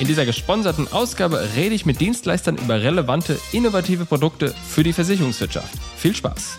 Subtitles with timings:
[0.00, 5.78] In dieser gesponserten Ausgabe rede ich mit Dienstleistern über relevante, innovative Produkte für die Versicherungswirtschaft.
[5.98, 6.58] Viel Spaß!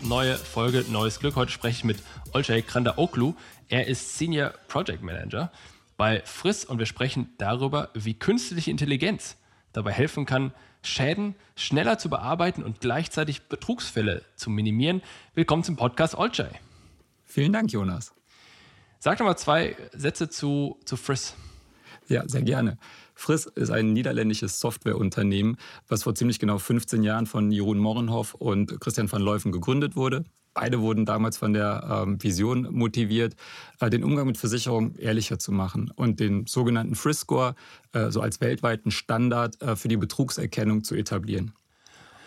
[0.00, 1.34] Neue Folge, neues Glück.
[1.34, 1.98] Heute spreche ich mit
[2.34, 3.34] Olcay Kranda Oklu.
[3.68, 5.50] Er ist Senior Project Manager
[5.96, 9.36] bei Friss und wir sprechen darüber, wie künstliche Intelligenz
[9.72, 15.02] dabei helfen kann, Schäden schneller zu bearbeiten und gleichzeitig Betrugsfälle zu minimieren.
[15.34, 16.50] Willkommen zum Podcast Olcay.
[17.24, 18.12] Vielen Dank, Jonas.
[19.06, 21.36] Sag doch mal zwei Sätze zu, zu Friss.
[22.08, 22.76] Ja, sehr gerne.
[23.14, 28.80] Friss ist ein niederländisches Softwareunternehmen, was vor ziemlich genau 15 Jahren von Jeroen Morrenhoff und
[28.80, 30.24] Christian van Leuven gegründet wurde.
[30.54, 33.36] Beide wurden damals von der ähm, Vision motiviert,
[33.78, 37.54] äh, den Umgang mit Versicherungen ehrlicher zu machen und den sogenannten Friss-Score
[37.92, 41.52] äh, so als weltweiten Standard äh, für die Betrugserkennung zu etablieren.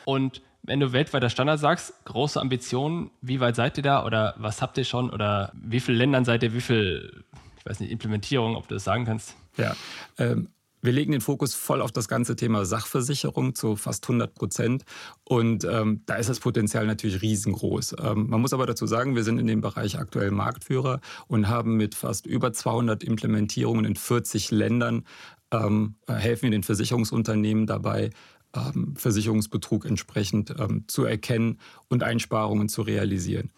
[0.05, 4.61] Und wenn du weltweiter Standard sagst, große Ambitionen, wie weit seid ihr da oder was
[4.61, 7.23] habt ihr schon oder wie viele Ländern seid ihr, wie viel,
[7.57, 9.35] ich weiß nicht, Implementierung, ob du das sagen kannst?
[9.57, 9.75] Ja,
[10.17, 10.49] ähm,
[10.81, 14.85] wir legen den Fokus voll auf das ganze Thema Sachversicherung zu fast 100 Prozent.
[15.25, 17.95] Und ähm, da ist das Potenzial natürlich riesengroß.
[18.01, 21.75] Ähm, man muss aber dazu sagen, wir sind in dem Bereich aktuell Marktführer und haben
[21.75, 25.03] mit fast über 200 Implementierungen in 40 Ländern
[25.51, 28.11] ähm, helfen wir den Versicherungsunternehmen dabei,
[28.55, 33.51] ähm, Versicherungsbetrug entsprechend ähm, zu erkennen und Einsparungen zu realisieren.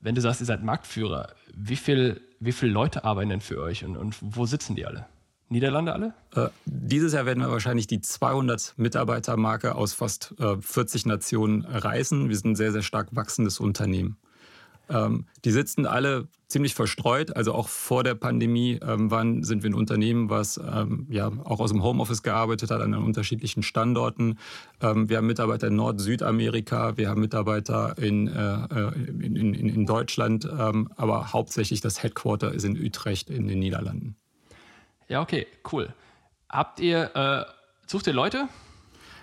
[0.00, 3.84] Wenn du sagst, ihr seid Marktführer, wie, viel, wie viele Leute arbeiten denn für euch
[3.84, 5.06] und, und wo sitzen die alle?
[5.48, 6.14] Niederlande alle?
[6.34, 12.28] Äh, dieses Jahr werden wir wahrscheinlich die 200 Mitarbeiter-Marke aus fast äh, 40 Nationen reißen.
[12.28, 14.16] Wir sind ein sehr, sehr stark wachsendes Unternehmen.
[14.92, 17.34] Ähm, die sitzen alle ziemlich verstreut.
[17.34, 21.60] Also auch vor der Pandemie ähm, waren, sind wir ein Unternehmen, was ähm, ja auch
[21.60, 24.38] aus dem Homeoffice gearbeitet hat an unterschiedlichen Standorten.
[24.80, 28.92] Ähm, wir haben Mitarbeiter in Nord-Südamerika, wir haben Mitarbeiter in, äh,
[29.24, 34.16] in, in, in, Deutschland, ähm, aber hauptsächlich das Headquarter ist in Utrecht in den Niederlanden.
[35.08, 35.94] Ja, okay, cool.
[36.48, 37.44] Habt ihr, äh,
[37.86, 38.48] sucht ihr Leute?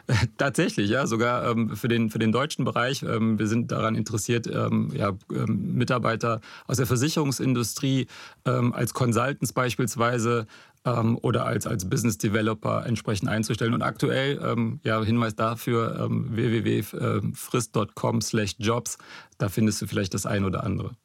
[0.38, 3.04] Tatsächlich, ja, sogar ähm, für, den, für den deutschen Bereich.
[3.04, 8.08] Ähm, wir sind daran interessiert, ähm, ja, ähm, Mitarbeiter aus der Versicherungsindustrie
[8.46, 10.48] ähm, als Consultants beispielsweise
[10.86, 13.74] ähm, oder als, als Business Developer entsprechend einzustellen.
[13.74, 18.98] Und aktuell, ja, Hinweis dafür, www.frist.com/jobs,
[19.38, 20.96] da findest du vielleicht das ein oder andere.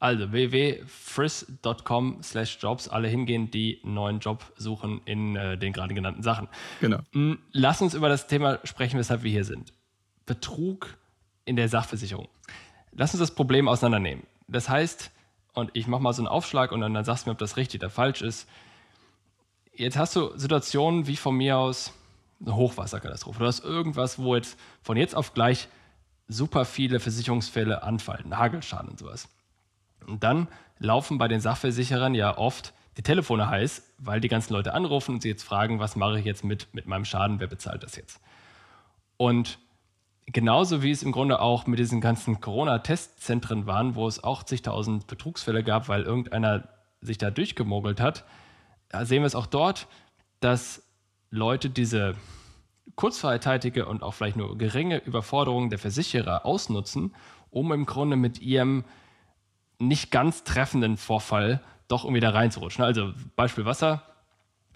[0.00, 5.92] Also www.friss.com slash jobs, alle hingehen, die einen neuen Job suchen in äh, den gerade
[5.92, 6.48] genannten Sachen.
[6.80, 6.98] Genau.
[7.12, 9.72] Mm, lass uns über das Thema sprechen, weshalb wir hier sind.
[10.24, 10.96] Betrug
[11.44, 12.28] in der Sachversicherung.
[12.92, 14.24] Lass uns das Problem auseinandernehmen.
[14.46, 15.10] Das heißt,
[15.54, 17.56] und ich mache mal so einen Aufschlag und dann, dann sagst du mir, ob das
[17.56, 18.48] richtig oder falsch ist.
[19.74, 21.92] Jetzt hast du Situationen wie von mir aus
[22.40, 23.40] eine Hochwasserkatastrophe.
[23.40, 25.68] Du hast irgendwas, wo jetzt von jetzt auf gleich
[26.28, 29.28] super viele Versicherungsfälle anfallen, Hagelschaden und sowas.
[30.06, 30.48] Und dann
[30.78, 35.22] laufen bei den Sachversicherern ja oft die Telefone heiß, weil die ganzen Leute anrufen und
[35.22, 38.20] sie jetzt fragen, was mache ich jetzt mit, mit meinem Schaden, wer bezahlt das jetzt?
[39.16, 39.58] Und
[40.26, 45.06] genauso wie es im Grunde auch mit diesen ganzen Corona-Testzentren waren, wo es auch zigtausend
[45.06, 46.68] Betrugsfälle gab, weil irgendeiner
[47.00, 48.24] sich da durchgemogelt hat,
[49.02, 49.86] sehen wir es auch dort,
[50.40, 50.82] dass
[51.30, 52.14] Leute diese
[52.96, 57.14] kurzfreitätige und auch vielleicht nur geringe Überforderung der Versicherer ausnutzen,
[57.50, 58.84] um im Grunde mit ihrem
[59.78, 62.84] nicht ganz treffenden Vorfall doch irgendwie da reinzurutschen.
[62.84, 64.02] Also Beispiel Wasser,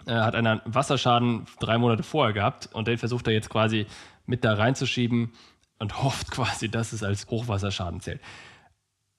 [0.05, 3.85] äh, hat einer Wasserschaden drei Monate vorher gehabt und den versucht er jetzt quasi
[4.25, 5.33] mit da reinzuschieben
[5.79, 8.21] und hofft quasi, dass es als Hochwasserschaden zählt.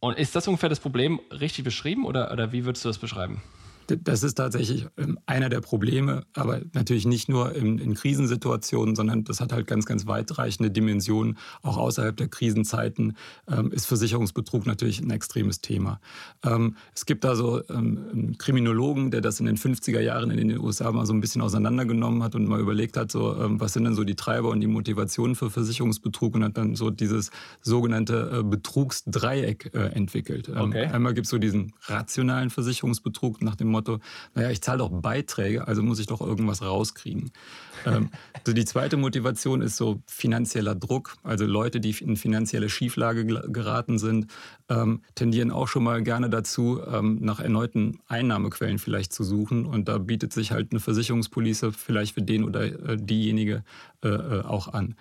[0.00, 3.42] Und ist das ungefähr das Problem richtig beschrieben oder, oder wie würdest du das beschreiben?
[3.86, 9.24] Das ist tatsächlich ähm, einer der Probleme, aber natürlich nicht nur in, in, Krisensituationen, sondern
[9.24, 11.36] das hat halt ganz, ganz weitreichende Dimensionen.
[11.62, 13.16] Auch außerhalb der Krisenzeiten
[13.50, 16.00] ähm, ist Versicherungsbetrug natürlich ein extremes Thema.
[16.44, 20.48] Ähm, es gibt da so ähm, einen Kriminologen, der das in den 50er Jahren in
[20.48, 23.74] den USA mal so ein bisschen auseinandergenommen hat und mal überlegt hat, so, ähm, was
[23.74, 27.30] sind denn so die Treiber und die Motivationen für Versicherungsbetrug und hat dann so dieses
[27.60, 30.48] sogenannte äh, Betrugsdreieck äh, entwickelt.
[30.48, 30.86] Ähm, okay.
[30.86, 33.98] Einmal gibt es so diesen rationalen Versicherungsbetrug nach dem Motto,
[34.34, 37.30] naja, ich zahle doch Beiträge, also muss ich doch irgendwas rauskriegen.
[37.86, 38.10] Ähm,
[38.46, 41.16] die zweite Motivation ist so finanzieller Druck.
[41.22, 44.26] Also Leute, die in finanzielle Schieflage geraten sind,
[44.68, 49.66] ähm, tendieren auch schon mal gerne dazu, ähm, nach erneuten Einnahmequellen vielleicht zu suchen.
[49.66, 53.64] Und da bietet sich halt eine Versicherungspolice vielleicht für den oder äh, diejenige
[54.02, 54.94] äh, äh auch an.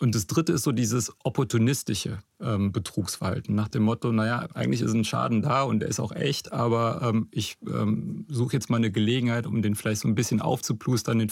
[0.00, 4.92] Und das dritte ist so dieses opportunistische ähm, Betrugsverhalten nach dem Motto, naja, eigentlich ist
[4.92, 7.58] ein Schaden da und der ist auch echt, aber ich
[8.26, 11.28] suche jetzt mal eine Gelegenheit, um den vielleicht so ein bisschen aufzuplustern, den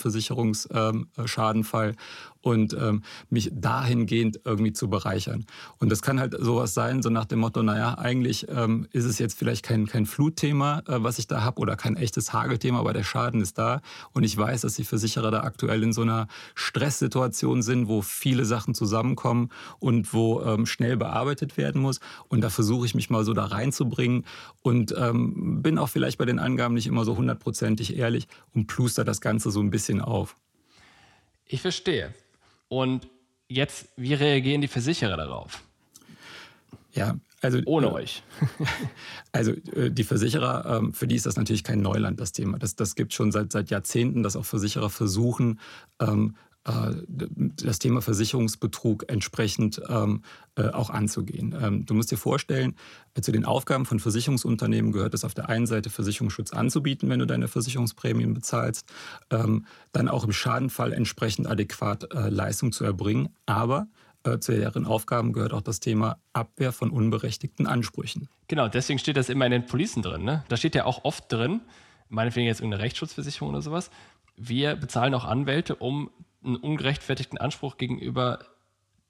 [0.70, 1.96] Versicherungsschadenfall ähm,
[2.42, 5.44] und ähm, mich dahingehend irgendwie zu bereichern.
[5.78, 9.18] Und das kann halt sowas sein, so nach dem Motto, naja, eigentlich ähm, ist es
[9.18, 12.94] jetzt vielleicht kein, kein Flutthema, äh, was ich da habe oder kein echtes Hagelthema, aber
[12.94, 16.28] der Schaden ist da und ich weiß, dass die Versicherer da aktuell in so einer
[16.54, 22.00] Stresssituation sind, wo viele Sachen zusammenkommen und wo schnell bearbeitet werden muss.
[22.28, 24.24] Und da versuche ich mich mal so da reinzubringen
[24.62, 29.20] und bin auch vielleicht bei den Angaben nicht immer so hundertprozentig ehrlich und pluster das
[29.20, 30.36] Ganze so ein bisschen auf.
[31.52, 32.14] Ich verstehe.
[32.68, 33.08] Und
[33.48, 35.62] jetzt, wie reagieren die Versicherer darauf?
[36.92, 38.22] Ja, also ohne äh, euch.
[39.32, 42.58] also äh, die Versicherer, ähm, für die ist das natürlich kein Neuland, das Thema.
[42.58, 45.58] Das, das gibt schon seit, seit Jahrzehnten, dass auch Versicherer versuchen,
[46.00, 50.22] ähm, äh, das Thema Versicherungsbetrug entsprechend ähm,
[50.56, 51.56] äh, auch anzugehen.
[51.58, 52.76] Ähm, du musst dir vorstellen,
[53.14, 57.18] äh, zu den Aufgaben von Versicherungsunternehmen gehört es auf der einen Seite Versicherungsschutz anzubieten, wenn
[57.18, 58.92] du deine Versicherungsprämien bezahlst,
[59.30, 63.88] ähm, dann auch im Schadenfall entsprechend adäquat Leistung zu erbringen, aber
[64.40, 68.28] zu deren Aufgaben gehört auch das Thema Abwehr von unberechtigten Ansprüchen.
[68.48, 70.24] Genau, deswegen steht das immer in den Policen drin.
[70.24, 70.44] Ne?
[70.48, 71.62] Da steht ja auch oft drin,
[72.08, 73.90] meinetwegen jetzt irgendeine Rechtsschutzversicherung oder sowas,
[74.36, 76.10] wir bezahlen auch Anwälte, um
[76.44, 78.40] einen ungerechtfertigten Anspruch gegenüber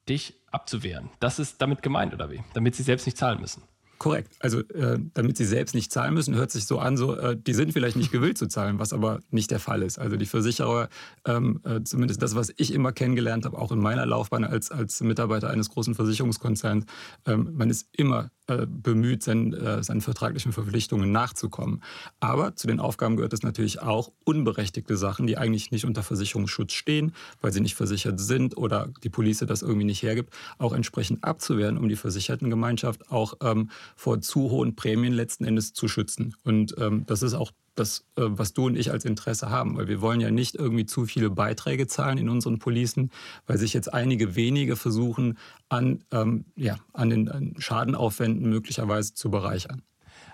[0.09, 1.11] dich abzuwehren.
[1.21, 2.43] Das ist damit gemeint, oder wie?
[2.55, 3.63] Damit sie selbst nicht zahlen müssen.
[4.01, 4.35] Korrekt.
[4.41, 7.53] Also äh, damit sie selbst nicht zahlen müssen, hört sich so an, so äh, die
[7.53, 9.99] sind vielleicht nicht gewillt zu zahlen, was aber nicht der Fall ist.
[9.99, 10.89] Also die Versicherer,
[11.27, 15.03] ähm, äh, zumindest das, was ich immer kennengelernt habe, auch in meiner Laufbahn als, als
[15.03, 16.87] Mitarbeiter eines großen Versicherungskonzerns,
[17.27, 21.83] ähm, man ist immer äh, bemüht, sein, äh, seinen vertraglichen Verpflichtungen nachzukommen.
[22.19, 26.73] Aber zu den Aufgaben gehört es natürlich auch unberechtigte Sachen, die eigentlich nicht unter Versicherungsschutz
[26.73, 31.23] stehen, weil sie nicht versichert sind oder die Police das irgendwie nicht hergibt, auch entsprechend
[31.23, 36.35] abzuwehren, um die Versichertengemeinschaft auch ähm, vor zu hohen Prämien letzten Endes zu schützen.
[36.43, 39.77] Und ähm, das ist auch das, äh, was du und ich als Interesse haben.
[39.77, 43.11] Weil wir wollen ja nicht irgendwie zu viele Beiträge zahlen in unseren Policen,
[43.47, 45.39] weil sich jetzt einige wenige versuchen,
[45.69, 49.83] an, ähm, ja, an den Schadenaufwänden möglicherweise zu bereichern.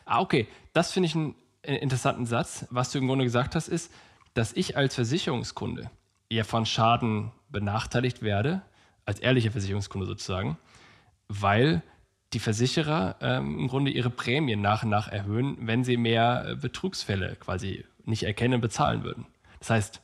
[0.04, 0.46] Ah, okay.
[0.72, 2.66] Das finde ich einen äh, interessanten Satz.
[2.70, 3.90] Was du im Grunde gesagt hast, ist,
[4.34, 5.90] dass ich als Versicherungskunde
[6.30, 8.62] ja von Schaden benachteiligt werde,
[9.04, 10.58] als ehrlicher Versicherungskunde sozusagen,
[11.28, 11.82] weil
[12.36, 16.54] die Versicherer ähm, im Grunde ihre Prämien nach und nach erhöhen, wenn sie mehr äh,
[16.54, 19.24] Betrugsfälle quasi nicht erkennen und bezahlen würden.
[19.58, 20.02] Das heißt,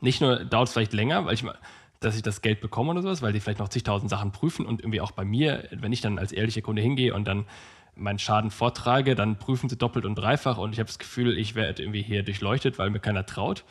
[0.00, 1.56] nicht nur dauert es vielleicht länger, weil ich mal,
[2.00, 4.80] dass ich das Geld bekomme oder sowas, weil die vielleicht noch zigtausend Sachen prüfen und
[4.80, 7.46] irgendwie auch bei mir, wenn ich dann als ehrlicher Kunde hingehe und dann
[7.94, 11.54] meinen Schaden vortrage, dann prüfen sie doppelt und dreifach und ich habe das Gefühl, ich
[11.54, 13.62] werde irgendwie hier durchleuchtet, weil mir keiner traut,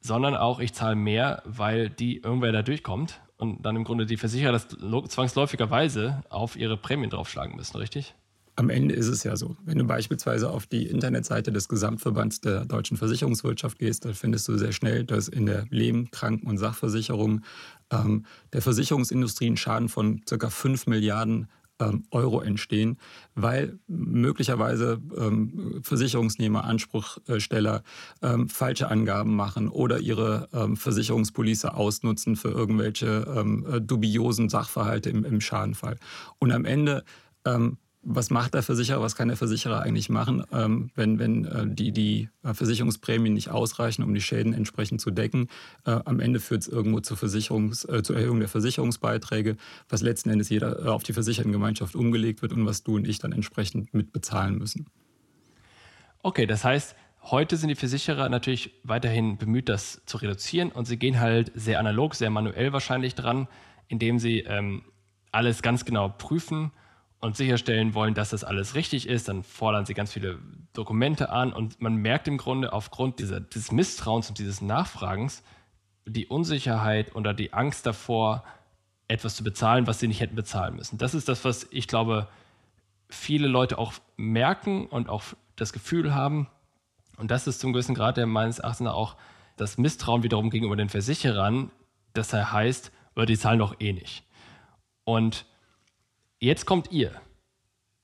[0.00, 4.16] sondern auch ich zahle mehr, weil die irgendwer da durchkommt und dann im Grunde die
[4.16, 4.68] Versicherer das
[5.08, 8.14] zwangsläufigerweise auf ihre Prämien draufschlagen müssen, richtig?
[8.56, 9.56] Am Ende ist es ja so.
[9.64, 14.58] Wenn du beispielsweise auf die Internetseite des Gesamtverbands der deutschen Versicherungswirtschaft gehst, dann findest du
[14.58, 17.40] sehr schnell, dass in der Leben-, Kranken- und Sachversicherung
[17.90, 20.50] ähm, der Versicherungsindustrie ein Schaden von ca.
[20.50, 21.48] 5 Milliarden
[22.10, 22.98] Euro entstehen,
[23.34, 27.82] weil möglicherweise ähm, Versicherungsnehmer, Anspruchsteller
[28.22, 35.10] ähm, falsche Angaben machen oder ihre ähm, Versicherungspolice ausnutzen für irgendwelche ähm, äh, dubiosen Sachverhalte
[35.10, 35.96] im, Schadenfall.
[36.38, 37.04] Und am Ende
[37.44, 41.66] ähm, was macht der Versicherer, was kann der Versicherer eigentlich machen, ähm, wenn, wenn äh,
[41.66, 45.48] die, die äh, Versicherungsprämien nicht ausreichen, um die Schäden entsprechend zu decken.
[45.84, 49.56] Äh, am Ende führt es irgendwo zur, Versicherungs-, äh, zur Erhöhung der Versicherungsbeiträge,
[49.88, 53.18] was letzten Endes jeder äh, auf die Versichertengemeinschaft umgelegt wird und was du und ich
[53.18, 54.86] dann entsprechend mit bezahlen müssen.
[56.22, 60.96] Okay, das heißt, heute sind die Versicherer natürlich weiterhin bemüht, das zu reduzieren und sie
[60.96, 63.46] gehen halt sehr analog, sehr manuell wahrscheinlich dran,
[63.88, 64.84] indem sie ähm,
[65.32, 66.72] alles ganz genau prüfen
[67.20, 69.28] und sicherstellen wollen, dass das alles richtig ist.
[69.28, 70.38] Dann fordern sie ganz viele
[70.72, 75.42] Dokumente an und man merkt im Grunde aufgrund dieser, dieses Misstrauens und dieses Nachfragens
[76.06, 78.44] die Unsicherheit oder die Angst davor,
[79.08, 80.98] etwas zu bezahlen, was sie nicht hätten bezahlen müssen.
[80.98, 82.28] Das ist das, was ich glaube,
[83.08, 85.24] viele Leute auch merken und auch
[85.56, 86.48] das Gefühl haben.
[87.16, 89.16] Und das ist zum gewissen Grad der meines Erachtens auch
[89.56, 91.70] das Misstrauen wiederum gegenüber den Versicherern,
[92.14, 92.92] dass er heißt,
[93.28, 94.24] die zahlen doch eh nicht.
[95.04, 95.44] Und
[96.40, 97.12] jetzt kommt ihr.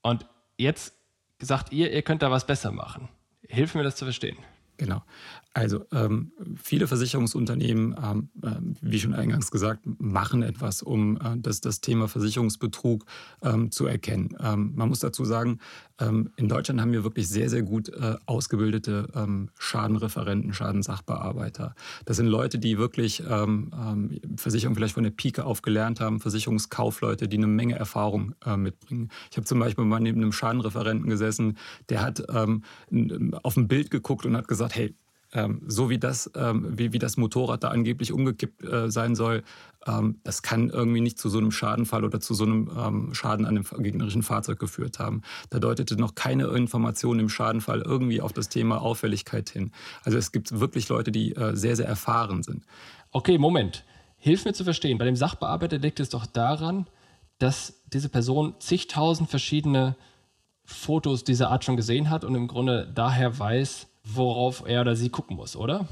[0.02, 0.26] Und
[0.56, 0.94] jetzt
[1.40, 3.08] sagt ihr, ihr könnt da was besser machen.
[3.48, 4.36] Hilf mir das zu verstehen.
[4.78, 5.02] Genau.
[5.54, 11.62] Also ähm, viele Versicherungsunternehmen, ähm, äh, wie schon eingangs gesagt, machen etwas, um äh, das,
[11.62, 13.06] das Thema Versicherungsbetrug
[13.42, 14.36] ähm, zu erkennen.
[14.38, 15.60] Ähm, man muss dazu sagen,
[15.98, 21.74] in Deutschland haben wir wirklich sehr, sehr gut äh, ausgebildete ähm, Schadenreferenten, Schadensachbearbeiter.
[22.04, 23.22] Das sind Leute, die wirklich
[24.36, 29.10] Versicherung vielleicht von der Pike auf gelernt haben, Versicherungskaufleute, die eine Menge Erfahrung äh, mitbringen.
[29.30, 31.56] Ich habe zum Beispiel mal neben einem Schadenreferenten gesessen,
[31.88, 34.94] der hat auf ein Bild geguckt und hat gesagt, hey,
[35.32, 39.42] ähm, so wie das, ähm, wie, wie das Motorrad da angeblich umgekippt äh, sein soll,
[39.86, 43.46] ähm, das kann irgendwie nicht zu so einem Schadenfall oder zu so einem ähm, Schaden
[43.46, 45.22] an dem gegnerischen Fahrzeug geführt haben.
[45.50, 49.72] Da deutete noch keine Information im Schadenfall irgendwie auf das Thema Auffälligkeit hin.
[50.04, 52.64] Also es gibt wirklich Leute, die äh, sehr, sehr erfahren sind.
[53.12, 53.84] Okay, Moment.
[54.18, 54.98] Hilf mir zu verstehen.
[54.98, 56.86] Bei dem Sachbearbeiter liegt es doch daran,
[57.38, 59.96] dass diese Person zigtausend verschiedene
[60.64, 65.10] Fotos dieser Art schon gesehen hat und im Grunde daher weiß, worauf er oder sie
[65.10, 65.86] gucken muss, oder?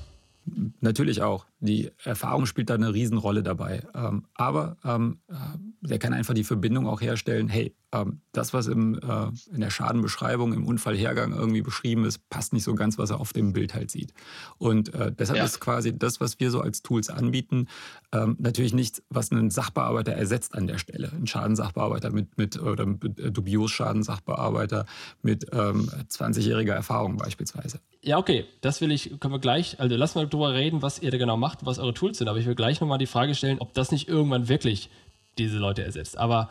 [0.81, 1.47] Natürlich auch.
[1.65, 3.83] Die Erfahrung spielt da eine Riesenrolle dabei.
[3.95, 5.35] Ähm, aber ähm, äh,
[5.81, 9.71] der kann einfach die Verbindung auch herstellen, hey, ähm, das, was im, äh, in der
[9.71, 13.75] Schadenbeschreibung, im Unfallhergang irgendwie beschrieben ist, passt nicht so ganz, was er auf dem Bild
[13.75, 14.13] halt sieht.
[14.59, 15.45] Und äh, deshalb ja.
[15.45, 17.69] ist quasi das, was wir so als Tools anbieten,
[18.13, 21.13] ähm, natürlich nichts, was einen Sachbearbeiter ersetzt an der Stelle.
[21.13, 24.87] Ein Schadensachbearbeiter mit, mit oder mit, äh, dubios Schadensachbearbeiter
[25.23, 27.81] mit ähm, 20-jähriger Erfahrung beispielsweise.
[28.03, 31.11] Ja, okay, das will ich, können wir gleich, also lass mal drüber reden, was ihr
[31.11, 32.29] da genau macht, was eure Tools sind.
[32.29, 34.91] Aber ich will gleich nochmal die Frage stellen, ob das nicht irgendwann wirklich
[35.39, 36.19] diese Leute ersetzt.
[36.19, 36.49] Aber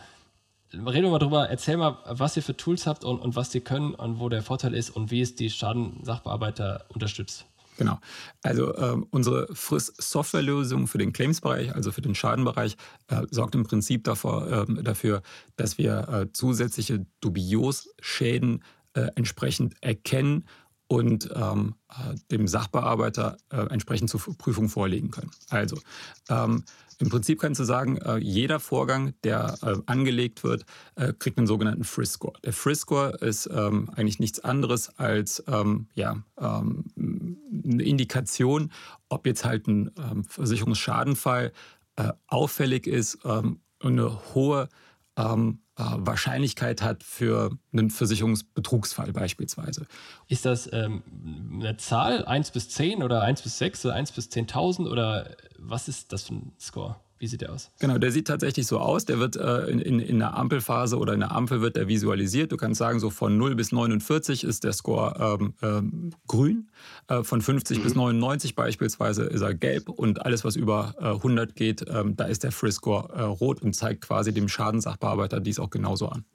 [0.73, 3.61] reden wir mal drüber, erzähl mal, was ihr für Tools habt und, und was die
[3.61, 7.45] können und wo der Vorteil ist und wie es die Schadensachbearbeiter unterstützt.
[7.77, 7.99] Genau.
[8.43, 14.03] Also ähm, unsere Friss-Software-Lösung für den Claims-Bereich, also für den Schadenbereich, äh, sorgt im Prinzip
[14.03, 15.23] davor, äh, dafür,
[15.55, 20.45] dass wir äh, zusätzliche Dubios-Schäden äh, entsprechend erkennen
[20.87, 25.31] und ähm, äh, dem Sachbearbeiter äh, entsprechend zur Prüfung vorlegen können.
[25.49, 25.77] Also
[26.29, 26.63] ähm,
[26.99, 31.47] im Prinzip kannst du sagen, äh, jeder Vorgang, der äh, angelegt wird, äh, kriegt einen
[31.47, 32.33] sogenannten Frisk-Score.
[32.43, 38.71] Der Frisk-Score ist ähm, eigentlich nichts anderes als ähm, ja, ähm, eine Indikation,
[39.09, 41.51] ob jetzt halt ein ähm, Versicherungsschadenfall
[41.95, 44.69] äh, auffällig ist und eine hohe
[45.17, 49.87] ähm, äh, Wahrscheinlichkeit hat für einen Versicherungsbetrugsfall beispielsweise.
[50.27, 51.01] Ist das ähm,
[51.53, 55.87] eine Zahl 1 bis 10 oder 1 bis 6 oder 1 bis 10.000 oder was
[55.87, 56.97] ist das für ein Score?
[57.23, 57.71] Wie sieht der aus?
[57.79, 59.05] Genau, der sieht tatsächlich so aus.
[59.05, 62.51] Der wird äh, in, in, in der Ampelphase oder in der Ampel wird der visualisiert.
[62.51, 66.69] Du kannst sagen, so von 0 bis 49 ist der Score ähm, ähm, grün.
[67.07, 67.83] Äh, von 50 mhm.
[67.83, 69.87] bis 99 beispielsweise ist er gelb.
[69.87, 73.73] Und alles, was über äh, 100 geht, ähm, da ist der Frisk-Score äh, rot und
[73.73, 76.25] zeigt quasi dem Schadensachbearbeiter dies auch genauso an.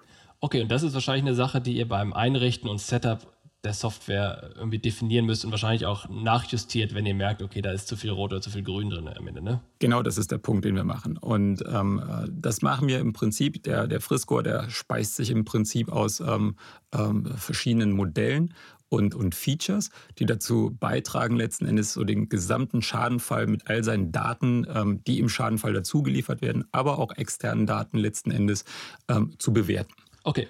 [0.40, 3.26] Okay, und das ist wahrscheinlich eine Sache, die ihr beim Einrichten und Setup
[3.64, 7.88] der Software irgendwie definieren müsst und wahrscheinlich auch nachjustiert, wenn ihr merkt, okay, da ist
[7.88, 9.60] zu viel Rot oder zu viel Grün drin am Ende, ne?
[9.80, 11.16] Genau, das ist der Punkt, den wir machen.
[11.16, 15.90] Und ähm, das machen wir im Prinzip, der, der Friscore, der speist sich im Prinzip
[15.90, 16.56] aus ähm,
[16.92, 18.54] ähm, verschiedenen Modellen
[18.88, 24.12] und, und Features, die dazu beitragen, letzten Endes so den gesamten Schadenfall mit all seinen
[24.12, 28.64] Daten, ähm, die im Schadenfall dazugeliefert werden, aber auch externen Daten letzten Endes
[29.08, 29.92] ähm, zu bewerten.
[30.24, 30.46] Okay,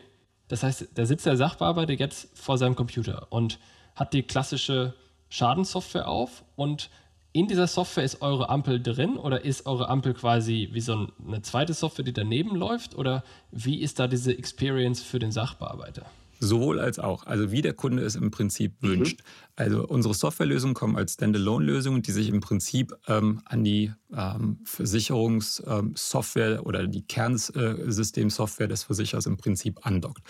[0.48, 3.58] das heißt, da sitzt der Sachbearbeiter jetzt vor seinem Computer und
[3.94, 4.94] hat die klassische
[5.28, 6.90] Schadenssoftware auf und
[7.32, 11.42] in dieser Software ist eure Ampel drin oder ist eure Ampel quasi wie so eine
[11.42, 16.06] zweite Software, die daneben läuft oder wie ist da diese Experience für den Sachbearbeiter?
[16.40, 17.26] Sowohl als auch.
[17.26, 18.88] Also wie der Kunde es im Prinzip mhm.
[18.88, 19.20] wünscht.
[19.56, 26.58] Also unsere Softwarelösungen kommen als Standalone-Lösungen, die sich im Prinzip ähm, an die ähm, Versicherungssoftware
[26.58, 30.22] ähm, oder die Kernsystemsoftware des Versicherers im Prinzip andockt.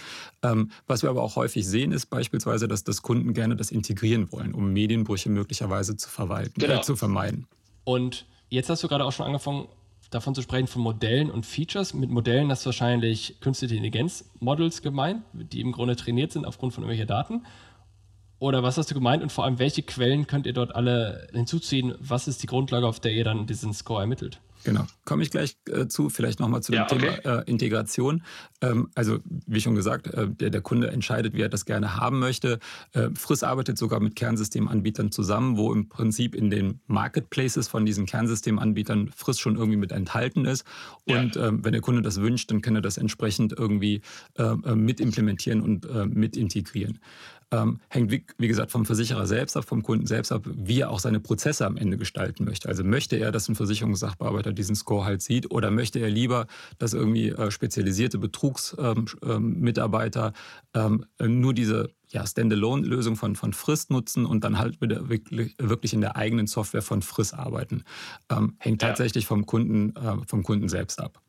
[0.42, 4.32] Ähm, was wir aber auch häufig sehen, ist beispielsweise, dass das Kunden gerne das integrieren
[4.32, 6.78] wollen, um Medienbrüche möglicherweise zu verwalten, genau.
[6.78, 7.46] äh, zu vermeiden.
[7.84, 9.68] Und jetzt hast du gerade auch schon angefangen,
[10.10, 11.94] davon zu sprechen, von Modellen und Features.
[11.94, 16.84] Mit Modellen hast du wahrscheinlich künstliche Intelligenz-Models gemeint, die im Grunde trainiert sind aufgrund von
[16.84, 17.44] irgendwelcher Daten.
[18.38, 21.95] Oder was hast du gemeint und vor allem, welche Quellen könnt ihr dort alle hinzuziehen?
[21.99, 24.40] Was ist die Grundlage, auf der ihr dann diesen Score ermittelt?
[24.64, 27.21] Genau, komme ich gleich äh, zu, vielleicht nochmal zu dem Ja, okay.
[27.23, 28.23] Thema äh, Integration.
[28.61, 32.18] Ähm, also, wie schon gesagt, äh, der, der Kunde entscheidet, wie er das gerne haben
[32.18, 32.59] möchte.
[32.92, 38.07] Äh, Friss arbeitet sogar mit Kernsystemanbietern zusammen, wo im Prinzip in den Marketplaces von diesen
[38.07, 40.64] Kernsystemanbietern Friss schon irgendwie mit enthalten ist.
[41.07, 41.21] Ja.
[41.21, 44.02] Und ähm, wenn der Kunde das wünscht, dann kann er das entsprechend irgendwie
[44.37, 46.99] äh, äh, mit implementieren und äh, mit integrieren.
[47.50, 50.90] Ähm, hängt, wie, wie gesagt, vom Versicherer selbst ab, vom Kunden selbst ab, wie er
[50.90, 52.68] auch seine Prozesse am Ende gestalten möchte.
[52.68, 56.46] Also möchte er, dass ein Versicherungssachbearbeiter diesen Score halt sieht oder möchte er lieber,
[56.78, 60.34] dass irgendwie äh, spezialisierte Betrugsmitarbeiter
[60.74, 65.92] ähm, ähm, nur diese ja, Standalone-Lösung von, von Frist nutzen und dann halt wirklich, wirklich
[65.94, 67.84] in der eigenen Software von Friss arbeiten.
[68.30, 68.88] Ähm, hängt Ja.
[68.88, 71.20] tatsächlich vom Kunden, äh, vom Kunden selbst ab.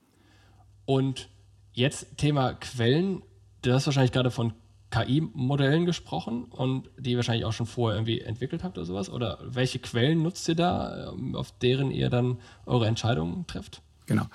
[0.85, 1.29] Und
[1.73, 3.21] jetzt Thema Quellen.
[3.61, 4.53] Du hast wahrscheinlich gerade von
[4.91, 9.09] KI-Modellen gesprochen und die wahrscheinlich auch schon vorher irgendwie entwickelt habt oder sowas.
[9.09, 13.81] Oder welche Quellen nutzt ihr da, ähm, auf deren ihr dann eure Entscheidungen trefft?
[14.07, 14.25] Genau.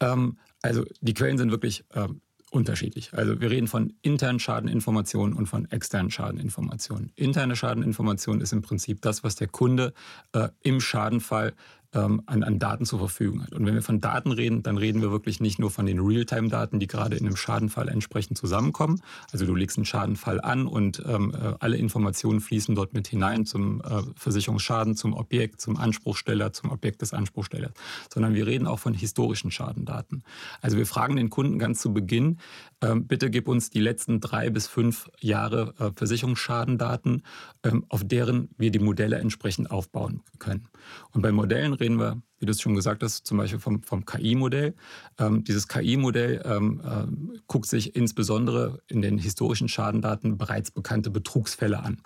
[0.00, 3.12] Ähm, also die Quellen sind wirklich ähm, unterschiedlich.
[3.14, 7.10] Also wir reden von internen Schadeninformationen und von externen Schadeninformationen.
[7.16, 9.94] Interne Schadeninformation ist im Prinzip das, was der Kunde
[10.32, 11.54] äh, im Schadenfall
[11.94, 13.52] ähm, an, an Daten zur Verfügung hat.
[13.52, 16.80] Und wenn wir von Daten reden, dann reden wir wirklich nicht nur von den Realtime-Daten,
[16.80, 19.00] die gerade in einem Schadenfall entsprechend zusammenkommen.
[19.32, 23.46] Also du legst einen Schadenfall an und ähm, äh, alle Informationen fließen dort mit hinein
[23.46, 27.72] zum äh, Versicherungsschaden, zum Objekt, zum Anspruchsteller, zum Objekt des Anspruchstellers,
[28.12, 30.22] sondern wir reden auch von historischen Schadendaten.
[30.60, 32.38] Also wir fragen den Kunden ganz zu Beginn,
[32.80, 37.22] ähm, bitte gib uns die letzten drei bis fünf Jahre äh, Versicherungsschadendaten,
[37.64, 40.68] ähm, auf deren wir die Modelle entsprechend aufbauen können.
[41.12, 44.04] Und bei Modellen reden wir, wie du es schon gesagt hast, zum Beispiel vom, vom
[44.04, 44.74] KI-Modell.
[45.18, 51.82] Ähm, dieses KI-Modell ähm, ähm, guckt sich insbesondere in den historischen Schadendaten bereits bekannte Betrugsfälle
[51.82, 52.00] an.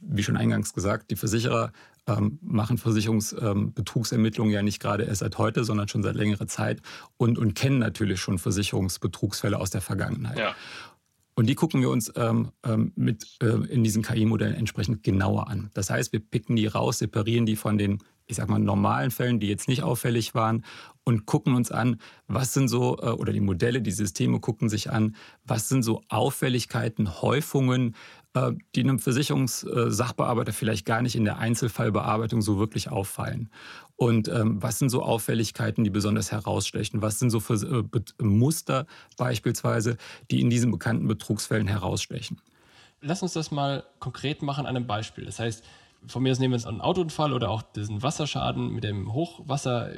[0.00, 1.72] Wie schon eingangs gesagt, die Versicherer
[2.06, 6.80] ähm, machen Versicherungsbetrugsermittlungen ja nicht gerade erst seit heute, sondern schon seit längerer Zeit
[7.16, 10.38] und, und kennen natürlich schon Versicherungsbetrugsfälle aus der Vergangenheit.
[11.34, 15.70] Und die gucken wir uns ähm, ähm, mit, äh, in diesen KI-Modellen entsprechend genauer an.
[15.74, 19.40] Das heißt, wir picken die raus, separieren die von den, ich sag mal, normalen Fällen,
[19.40, 20.64] die jetzt nicht auffällig waren
[21.04, 24.90] und gucken uns an, was sind so, äh, oder die Modelle, die Systeme gucken sich
[24.90, 25.14] an,
[25.44, 27.94] was sind so Auffälligkeiten, Häufungen,
[28.34, 33.50] äh, die einem Versicherungssachbearbeiter vielleicht gar nicht in der Einzelfallbearbeitung so wirklich auffallen.
[33.94, 37.02] Und ähm, was sind so Auffälligkeiten, die besonders herausstechen?
[37.02, 38.86] Was sind so für, äh, Muster
[39.16, 39.96] beispielsweise,
[40.30, 42.40] die in diesen bekannten Betrugsfällen herausstechen?
[43.00, 45.24] Lass uns das mal konkret machen an einem Beispiel.
[45.24, 45.64] Das heißt,
[46.08, 49.90] von mir aus nehmen wir jetzt einen Autounfall oder auch diesen Wasserschaden mit dem Hochwasser.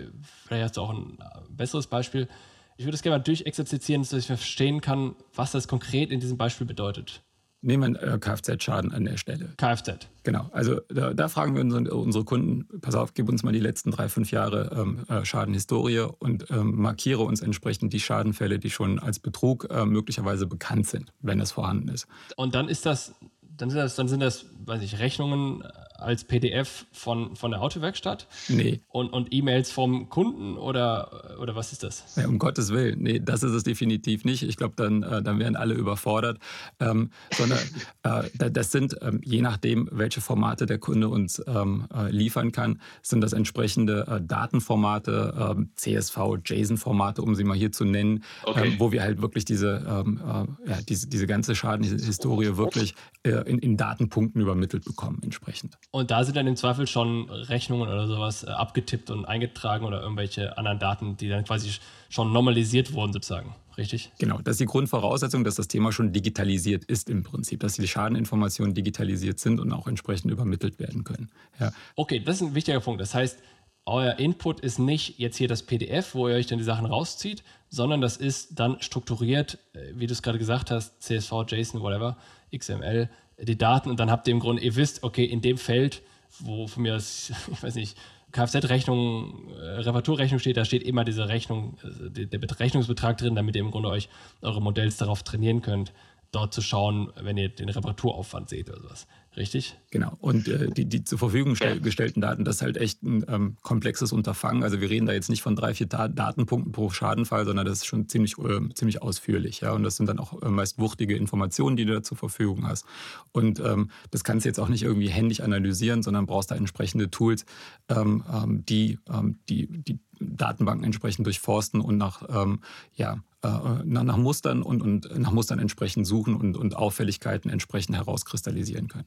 [0.47, 2.29] Vielleicht hast du auch ein äh, besseres Beispiel.
[2.77, 6.39] Ich würde es gerne mal durchexerzizieren, dass ich verstehen kann, was das konkret in diesem
[6.39, 7.23] Beispiel bedeutet.
[7.61, 9.53] Nehmen wir einen äh, Kfz-Schaden an der Stelle.
[9.57, 10.07] Kfz.
[10.23, 13.59] Genau, also da, da fragen wir unsere, unsere Kunden, pass auf, gib uns mal die
[13.59, 18.71] letzten drei, fünf Jahre ähm, äh, Schadenhistorie und ähm, markiere uns entsprechend die Schadenfälle, die
[18.71, 22.07] schon als Betrug äh, möglicherweise bekannt sind, wenn das vorhanden ist.
[22.37, 23.15] Und dann ist das,
[23.59, 25.63] dann sind das, dann sind das, weiß ich, Rechnungen
[25.95, 31.73] als PDF von, von der Autowerkstatt Nee, und, und E-Mails vom Kunden oder, oder was
[31.73, 32.05] ist das?
[32.15, 34.45] Ja, um Gottes Willen, nee, das ist es definitiv nicht.
[34.45, 36.39] Ich glaube, dann, äh, dann wären alle überfordert.
[36.79, 37.59] Ähm, sondern
[38.05, 42.53] äh, da- das sind, ähm, je nachdem, welche Formate der Kunde uns ähm, äh, liefern
[42.53, 48.23] kann, sind das entsprechende äh, Datenformate, ähm, CSV, JSON-Formate, um sie mal hier zu nennen,
[48.45, 48.69] Okay.
[48.69, 50.21] ähm, wo wir halt wirklich diese, ähm,
[50.65, 52.95] äh, ja, diese, diese ganze Schadenhistorie wirklich
[53.25, 55.79] äh, in, in Datenpunkten übermittelt bekommen entsprechend.
[55.91, 60.03] Und da sind dann im Zweifel schon Rechnungen oder sowas äh, abgetippt und eingetragen oder
[60.03, 61.71] irgendwelche anderen Daten, die dann quasi
[62.09, 63.55] schon normalisiert wurden, sozusagen.
[63.77, 64.11] Richtig?
[64.19, 67.87] Genau, das ist die Grundvoraussetzung, dass das Thema schon digitalisiert ist im Prinzip, dass die
[67.87, 71.31] Schadeninformationen digitalisiert sind und auch entsprechend übermittelt werden können.
[71.61, 73.01] Ja, Okay, das ist ein wichtiger Punkt.
[73.01, 73.39] Das heißt,
[73.87, 77.43] euer Input ist nicht jetzt hier das PDF, wo ihr euch dann die Sachen rauszieht,
[77.71, 82.17] sondern das ist dann strukturiert, äh, wie du es gerade gesagt hast, CSV, JSON, whatever,
[82.55, 83.09] XML,
[83.41, 86.03] die Daten und dann habt ihr im Grunde, ihr wisst, okay, in dem Feld,
[86.41, 87.97] wo von mir aus, ich weiß nicht,
[88.33, 93.63] Kfz-Rechnung, äh, Reparaturrechnung steht, da steht immer diese Rechnung, äh, der Rechnungsbetrag drin, damit ihr
[93.63, 94.09] im Grunde euch
[94.43, 95.93] eure Modells darauf trainieren könnt,
[96.31, 99.07] dort zu schauen, wenn ihr den Reparaturaufwand seht oder sowas.
[99.39, 99.79] Richtig?
[99.91, 100.17] genau.
[100.21, 103.57] Und äh, die, die zur Verfügung stell, gestellten Daten, das ist halt echt ein ähm,
[103.63, 104.63] komplexes Unterfangen.
[104.63, 107.79] Also wir reden da jetzt nicht von drei, vier Da- Datenpunkten pro Schadenfall, sondern das
[107.79, 109.61] ist schon ziemlich, äh, ziemlich ausführlich.
[109.61, 109.73] Ja?
[109.73, 112.85] Und das sind dann auch äh, meist wuchtige Informationen, die du da zur Verfügung hast.
[113.33, 117.11] Und ähm, das kannst du jetzt auch nicht irgendwie händisch analysieren, sondern brauchst da entsprechende
[117.11, 117.47] Tools,
[117.89, 122.61] ähm, ähm, die, ähm, die, die Datenbanken entsprechend durchforsten und nach, ähm,
[122.95, 123.49] ja, äh,
[123.85, 129.07] nach, nach Mustern und, und nach Mustern entsprechend suchen und, und Auffälligkeiten entsprechend herauskristallisieren können.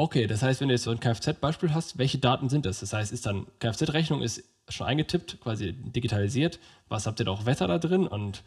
[0.00, 2.80] Okay, das heißt, wenn du jetzt so ein Kfz-Beispiel hast, welche Daten sind das?
[2.80, 6.58] Das heißt, ist dann Kfz-Rechnung ist schon eingetippt, quasi digitalisiert.
[6.88, 8.42] Was habt ihr da auch Wetter da drin und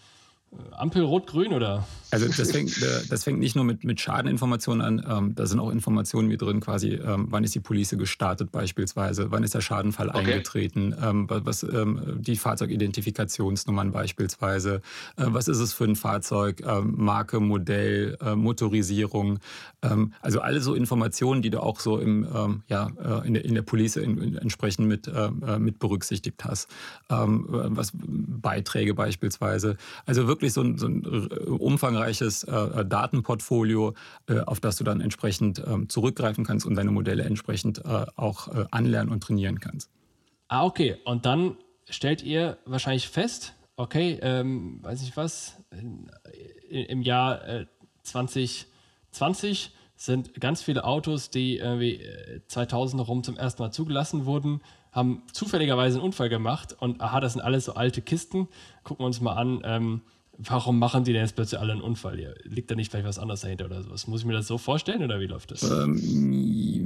[0.71, 1.85] Ampel rot-grün oder?
[2.13, 5.59] Also das fängt, äh, das fängt nicht nur mit, mit Schadeninformationen an, ähm, da sind
[5.59, 9.61] auch Informationen mit drin, quasi, ähm, wann ist die Police gestartet beispielsweise, wann ist der
[9.61, 10.19] Schadenfall okay.
[10.19, 14.81] eingetreten, ähm, was ähm, die Fahrzeugidentifikationsnummern beispielsweise,
[15.17, 19.39] äh, was ist es für ein Fahrzeug, ähm, Marke, Modell, äh, Motorisierung,
[19.81, 22.27] ähm, also alle so Informationen, die du auch so im,
[22.67, 26.67] ja, äh, in, der, in der Police in, in, entsprechend mit, äh, mit berücksichtigt hast,
[27.09, 33.93] was Beiträge beispielsweise, also wirklich wirklich so ein, so ein äh, umfangreiches äh, Datenportfolio,
[34.27, 38.47] äh, auf das du dann entsprechend ähm, zurückgreifen kannst und deine Modelle entsprechend äh, auch
[38.49, 39.89] äh, anlernen und trainieren kannst.
[40.49, 40.97] Ah, okay.
[41.05, 41.57] Und dann
[41.89, 45.57] stellt ihr wahrscheinlich fest, okay, ähm, weiß ich was,
[46.69, 47.41] im Jahr
[48.03, 52.01] 2020 sind ganz viele Autos, die irgendwie
[52.47, 57.33] 2000 rum zum ersten Mal zugelassen wurden, haben zufälligerweise einen Unfall gemacht und aha, das
[57.33, 58.47] sind alles so alte Kisten.
[58.83, 60.01] Gucken wir uns mal an, ähm,
[60.37, 62.33] warum machen die denn jetzt plötzlich alle einen Unfall hier?
[62.43, 64.07] Liegt da nicht vielleicht was anderes dahinter oder sowas?
[64.07, 65.63] Muss ich mir das so vorstellen oder wie läuft das?
[65.63, 65.99] Ähm,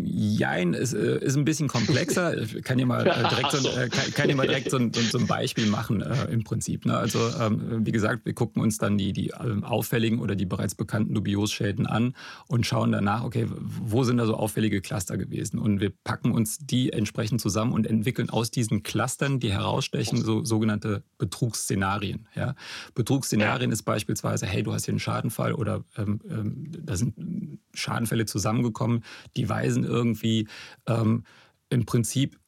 [0.05, 2.36] jein, es äh, ist ein bisschen komplexer.
[2.47, 4.91] Ich kann dir mal äh, direkt, so, äh, kann, kann dir mal direkt so, ein,
[4.93, 6.86] so ein Beispiel machen äh, im Prinzip.
[6.86, 6.97] Ne?
[6.97, 10.75] Also ähm, wie gesagt, wir gucken uns dann die, die ähm, auffälligen oder die bereits
[10.75, 12.15] bekannten Dubiosschäden an
[12.47, 15.60] und schauen danach, okay, wo sind da so auffällige Cluster gewesen?
[15.60, 20.43] Und wir packen uns die entsprechend zusammen und entwickeln aus diesen Clustern, die herausstechen, so
[20.43, 22.27] sogenannte Betrugsszenarien.
[22.36, 22.55] Ja?
[22.93, 27.60] Betrugsszenarien Szenarien ist beispielsweise, hey, du hast hier einen Schadenfall oder ähm, ähm, da sind
[27.73, 29.04] Schadenfälle zusammengekommen,
[29.36, 30.47] die weisen irgendwie
[30.88, 31.23] ähm,
[31.69, 32.39] im Prinzip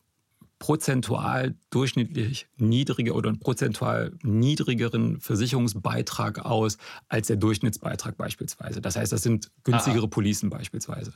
[0.59, 8.81] prozentual durchschnittlich niedriger oder einen prozentual niedrigeren Versicherungsbeitrag aus als der Durchschnittsbeitrag beispielsweise.
[8.81, 10.07] Das heißt, das sind günstigere Aha.
[10.07, 11.13] Policen beispielsweise.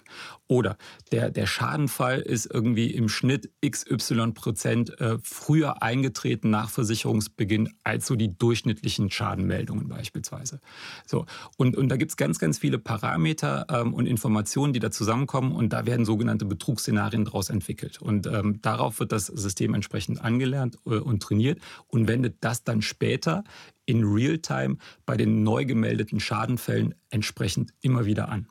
[0.48, 0.78] Oder
[1.12, 8.08] der, der Schadenfall ist irgendwie im Schnitt XY Prozent äh, früher eingetreten nach Versicherungsbeginn als
[8.08, 10.62] so die durchschnittlichen Schadenmeldungen beispielsweise.
[11.06, 11.26] So.
[11.58, 15.52] Und, und da gibt es ganz, ganz viele Parameter ähm, und Informationen, die da zusammenkommen
[15.52, 18.02] und da werden sogenannte Betrugsszenarien daraus entwickelt.
[18.02, 22.82] Und ähm, darauf wird das System entsprechend angelernt äh, und trainiert und wendet das dann
[22.82, 23.44] später
[23.86, 28.48] in Realtime bei den neu gemeldeten Schadenfällen entsprechend immer wieder an.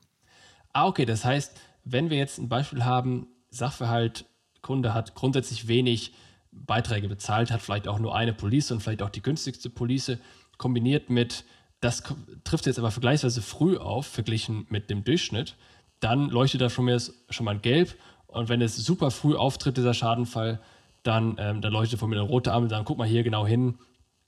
[0.72, 4.26] Ah, okay, das heißt, wenn wir jetzt ein Beispiel haben, Sachverhalt,
[4.62, 6.14] Kunde hat grundsätzlich wenig
[6.52, 10.18] Beiträge bezahlt, hat vielleicht auch nur eine Police und vielleicht auch die günstigste Police,
[10.58, 11.44] kombiniert mit,
[11.80, 12.02] das
[12.44, 15.56] trifft jetzt aber vergleichsweise früh auf, verglichen mit dem Durchschnitt,
[15.98, 17.96] dann leuchtet da schon, schon mal gelb
[18.32, 20.60] und wenn es super früh auftritt, dieser Schadenfall,
[21.02, 23.46] dann, ähm, dann leuchtet von mir eine rote Ampel und sagen, guck mal hier genau
[23.46, 23.78] hin.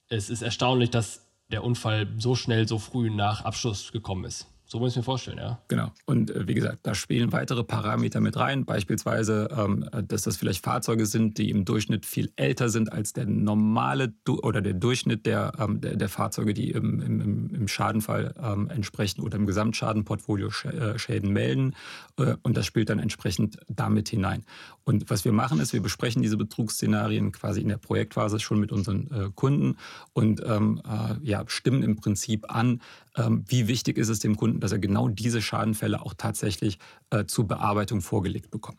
[0.09, 4.47] Es ist erstaunlich, dass der Unfall so schnell, so früh nach Abschluss gekommen ist.
[4.75, 5.61] So muss ich mir vorstellen, ja.
[5.69, 5.93] Genau.
[6.05, 8.65] Und äh, wie gesagt, da spielen weitere Parameter mit rein.
[8.65, 13.27] Beispielsweise, ähm, dass das vielleicht Fahrzeuge sind, die im Durchschnitt viel älter sind als der
[13.27, 18.35] normale du oder der Durchschnitt der, ähm, der, der, Fahrzeuge, die im, im, im Schadenfall
[18.37, 21.77] ähm, entsprechend oder im Gesamtschadenportfolio Sch äh, Schäden melden.
[22.19, 24.43] Äh, und das spielt dann entsprechend damit hinein.
[24.85, 28.71] Und was wir machen ist, wir besprechen diese Betrugsszenarien quasi in der Projektphase schon mit
[28.71, 29.77] unseren äh, Kunden
[30.13, 32.83] und ähm, äh, ja, stimmen im Prinzip an,
[33.17, 36.79] ähm, wie wichtig ist es dem Kunden, dass er genau diese Schadenfälle auch tatsächlich
[37.11, 38.79] äh, zur Bearbeitung vorgelegt bekommt.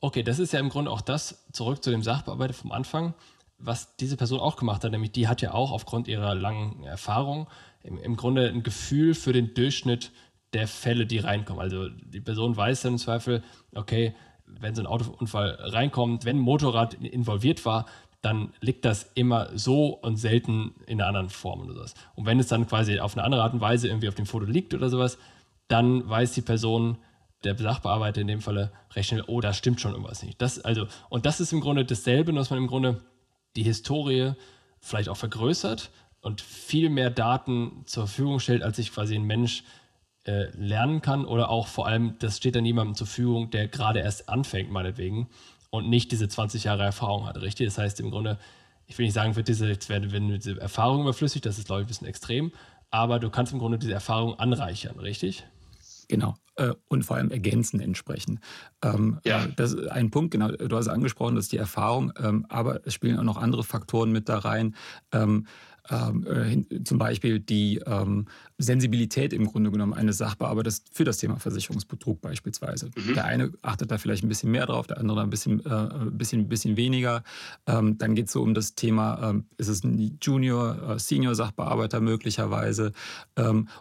[0.00, 3.14] Okay, das ist ja im Grunde auch das, zurück zu dem Sachbearbeiter vom Anfang,
[3.58, 7.48] was diese Person auch gemacht hat, nämlich die hat ja auch aufgrund ihrer langen Erfahrung
[7.82, 10.12] im, im Grunde ein Gefühl für den Durchschnitt
[10.52, 11.60] der Fälle, die reinkommen.
[11.60, 13.42] Also die Person weiß dann im Zweifel,
[13.74, 14.14] okay,
[14.60, 17.86] wenn so ein Autounfall reinkommt, wenn ein Motorrad involviert war,
[18.20, 21.94] dann liegt das immer so und selten in einer anderen Form oder sowas.
[22.14, 24.44] Und wenn es dann quasi auf eine andere Art und Weise irgendwie auf dem Foto
[24.44, 25.18] liegt oder sowas,
[25.68, 26.98] dann weiß die Person,
[27.44, 30.42] der Sachbearbeiter in dem Falle recht schnell, oh, da stimmt schon irgendwas nicht.
[30.42, 33.00] Das, also, und das ist im Grunde dasselbe, dass man im Grunde
[33.54, 34.32] die Historie
[34.80, 39.62] vielleicht auch vergrößert und viel mehr Daten zur Verfügung stellt, als sich quasi ein Mensch
[40.24, 44.00] äh, lernen kann oder auch vor allem, das steht dann jemandem zur Verfügung, der gerade
[44.00, 45.28] erst anfängt, meinetwegen
[45.70, 47.66] und nicht diese 20 Jahre Erfahrung hat, richtig?
[47.66, 48.38] Das heißt im Grunde,
[48.86, 51.88] ich will nicht sagen, wird diese, werden diese Erfahrung überflüssig, das ist, glaube ich, ein
[51.88, 52.52] bisschen extrem,
[52.90, 55.44] aber du kannst im Grunde diese Erfahrung anreichern, richtig?
[56.08, 56.34] Genau.
[56.58, 58.40] Äh, und vor allem ergänzen entsprechend.
[58.82, 59.44] Ähm, ja.
[59.44, 62.84] Äh, das ist ein Punkt, genau, du hast angesprochen, das ist die Erfahrung, ähm, aber
[62.84, 64.74] es spielen auch noch andere Faktoren mit da rein.
[65.12, 65.46] Ähm,
[65.90, 68.26] ähm, äh, zum Beispiel die ähm,
[68.58, 72.90] Sensibilität im Grunde genommen eines Sachbearbeiters für das Thema Versicherungsbetrug beispielsweise.
[72.94, 73.14] Mhm.
[73.14, 76.46] Der eine achtet da vielleicht ein bisschen mehr drauf, der andere ein bisschen, äh, bisschen,
[76.48, 77.22] bisschen weniger.
[77.66, 82.00] Ähm, dann geht es so um das Thema, ist es ein Junior, äh, Senior Sachbearbeiter
[82.00, 82.92] möglicherweise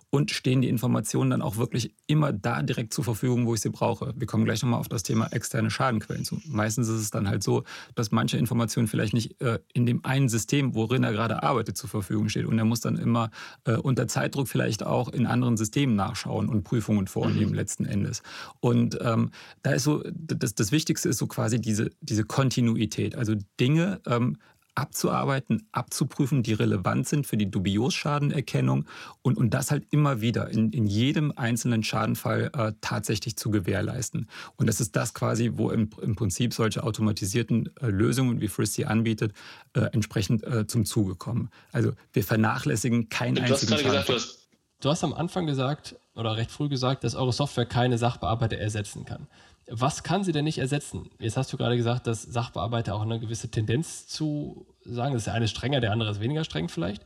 [0.10, 3.70] und stehen die Informationen dann auch wirklich immer da direkt zur Verfügung, wo ich sie
[3.70, 4.14] brauche.
[4.16, 6.40] Wir kommen gleich nochmal auf das Thema externe Schadenquellen zu.
[6.46, 7.64] Meistens ist es dann halt so,
[7.96, 11.90] dass manche Informationen vielleicht nicht äh, in dem einen System, worin er gerade arbeitet, zur
[11.90, 12.46] Verfügung steht.
[12.46, 13.32] Und er muss dann immer
[13.66, 17.56] äh, unter Zeitdruck vielleicht auch in anderen Systemen nachschauen und Prüfungen vornehmen mhm.
[17.56, 18.22] letzten Endes.
[18.60, 19.32] Und ähm,
[19.64, 23.16] da ist so, das, das Wichtigste ist so quasi diese, diese Kontinuität.
[23.16, 24.38] Also Dinge ähm,
[24.78, 28.86] abzuarbeiten, abzuprüfen, die relevant sind für die Dubiosschadenerkennung
[29.24, 34.30] und, und das halt immer wieder in, in jedem einzelnen Schadenfall äh, tatsächlich zu gewährleisten.
[34.56, 38.86] Und das ist das quasi, wo im, im Prinzip solche automatisierten äh, Lösungen, wie Fristy
[38.86, 39.34] anbietet,
[39.74, 41.50] äh, entsprechend äh, zum Zuge kommen.
[41.72, 43.94] Also wir vernachlässigen keinen einzigen Schadenfall.
[43.94, 44.48] Gesagt, du, hast
[44.80, 49.06] du hast am Anfang gesagt, oder recht früh gesagt, dass eure Software keine Sachbearbeiter ersetzen
[49.06, 49.28] kann.
[49.70, 51.10] Was kann sie denn nicht ersetzen?
[51.20, 55.28] Jetzt hast du gerade gesagt, dass Sachbearbeiter auch eine gewisse Tendenz zu sagen, das ist
[55.28, 57.04] der eine strenger, der andere ist weniger streng vielleicht.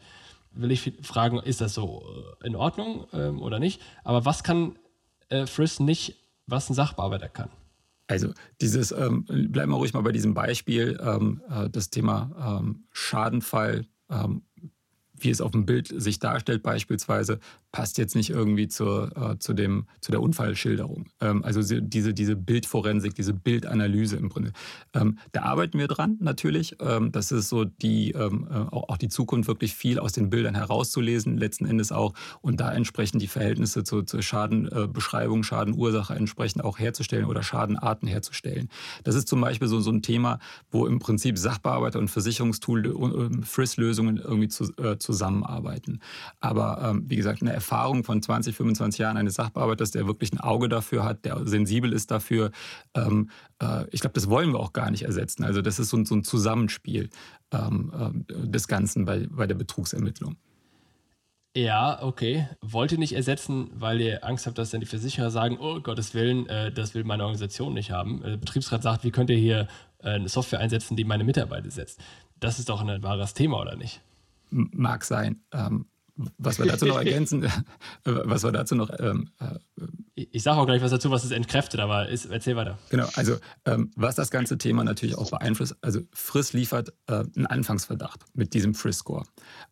[0.52, 2.04] Will ich fragen, ist das so
[2.42, 3.82] äh, in Ordnung ähm, oder nicht?
[4.04, 4.78] Aber was kann
[5.30, 7.50] äh, Friss nicht, was ein Sachbearbeiter kann?
[8.08, 12.84] Also dieses, ähm, bleiben wir ruhig mal bei diesem Beispiel, ähm, äh, das Thema ähm,
[12.92, 14.44] Schadenfall, ähm,
[15.14, 17.40] wie es auf dem Bild sich darstellt beispielsweise,
[17.72, 21.06] passt jetzt nicht irgendwie zur, äh, zu, dem, zu der Unfallschilderung.
[21.22, 24.52] Ähm, also diese, diese Bildforensik, diese Bildanalyse im Grunde.
[24.94, 26.76] Ähm, da arbeiten wir dran natürlich.
[26.82, 30.30] Ähm, das ist so die, ähm, äh, auch, auch, die Zukunft, wirklich viel aus den
[30.30, 32.14] Bildern herauszulesen, letzten Endes auch.
[32.42, 38.08] Und da entsprechend die Verhältnisse zur, zur Schadenbeschreibung, äh, Schadenursache entsprechend auch herzustellen oder Schadenarten
[38.08, 38.70] herzustellen.
[39.04, 40.40] Das ist zum Beispiel so, so ein Thema,
[40.72, 46.02] wo im Prinzip Sachbearbeiter und Versicherungstool, äh, FRIS-Lösungen irgendwie zu, äh, zusammenarbeiten.
[46.42, 50.40] Aber ähm, wie gesagt, eine Erfahrung von 20, 25 Jahren eines Sachbearbeiters, der wirklich ein
[50.40, 52.52] Auge dafür hat, der sensibel ist dafür.
[52.96, 53.30] Ähm,
[53.62, 55.44] äh, ich glaube, das wollen wir auch gar nicht ersetzen.
[55.44, 57.10] Also das ist so, so ein Zusammenspiel
[57.52, 60.38] ähm, äh, des Ganzen bei, bei der Betrugsermittlung.
[61.56, 62.48] Ja, okay.
[62.62, 66.16] Wollt ihr nicht ersetzen, weil ihr Angst habt, dass dann die Versicherer sagen, oh Gottes
[66.16, 68.22] Willen, äh, das will meine Organisation nicht haben.
[68.24, 69.68] Der Betriebsrat sagt, wie könnt ihr hier
[70.00, 72.00] äh, eine Software einsetzen, die meine Mitarbeiter setzt?
[72.40, 74.02] Das ist doch ein wahres Thema, oder nicht?
[74.50, 75.42] Mag sein.
[75.52, 75.86] Ähm,
[76.38, 77.48] was wir dazu noch ergänzen,
[78.04, 78.90] was wir dazu noch.
[79.00, 82.78] Ähm, äh, ich sage auch gleich was dazu, was es entkräftet, aber ist, erzähl weiter.
[82.90, 87.48] Genau, also ähm, was das ganze Thema natürlich auch beeinflusst, also Friss liefert äh, einen
[87.48, 89.24] Anfangsverdacht mit diesem Friss-Score.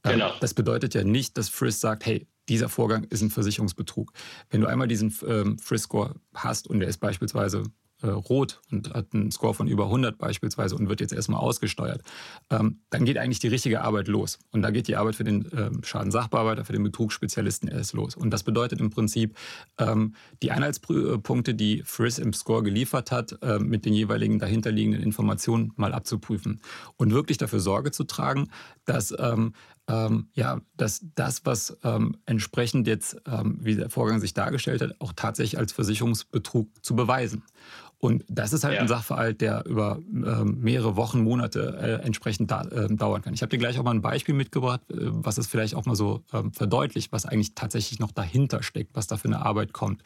[0.04, 0.32] Ähm, genau.
[0.40, 4.12] Das bedeutet ja nicht, dass Friss sagt, hey, dieser Vorgang ist ein Versicherungsbetrug.
[4.50, 7.64] Wenn du einmal diesen ähm, Friss-Score hast und der ist beispielsweise
[8.02, 12.02] äh, rot und hat einen Score von über 100 beispielsweise und wird jetzt erstmal ausgesteuert,
[12.50, 14.40] ähm, dann geht eigentlich die richtige Arbeit los.
[14.52, 18.16] Und da geht die Arbeit für den ähm, Schadensachbearbeiter, für den Betrugsspezialisten erst los.
[18.16, 19.36] Und das bedeutet im Prinzip,
[19.78, 25.74] ähm, die Einheitspunkte, die Friss im Score geliefert hat, äh, mit den jeweiligen dahinterliegenden Informationen
[25.76, 26.62] mal abzuprüfen
[26.98, 28.50] und wirklich dafür Sorge zu tragen,
[28.86, 29.14] dass
[29.90, 34.82] ähm, ähm, ja, dass das, was ähm, entsprechend jetzt, ähm, wie der Vorgang sich dargestellt
[34.82, 37.44] hat, auch tatsächlich als Versicherungsbetrug zu beweisen.
[38.02, 38.82] Und das ist halt ja.
[38.82, 43.34] ein Sachverhalt, der über äh, mehrere Wochen, Monate äh, entsprechend da, äh, dauern kann.
[43.34, 45.96] Ich habe dir gleich auch mal ein Beispiel mitgebracht, äh, was es vielleicht auch mal
[45.96, 50.02] so ähm, verdeutlicht, was eigentlich tatsächlich noch dahinter steckt, was da für eine Arbeit kommt.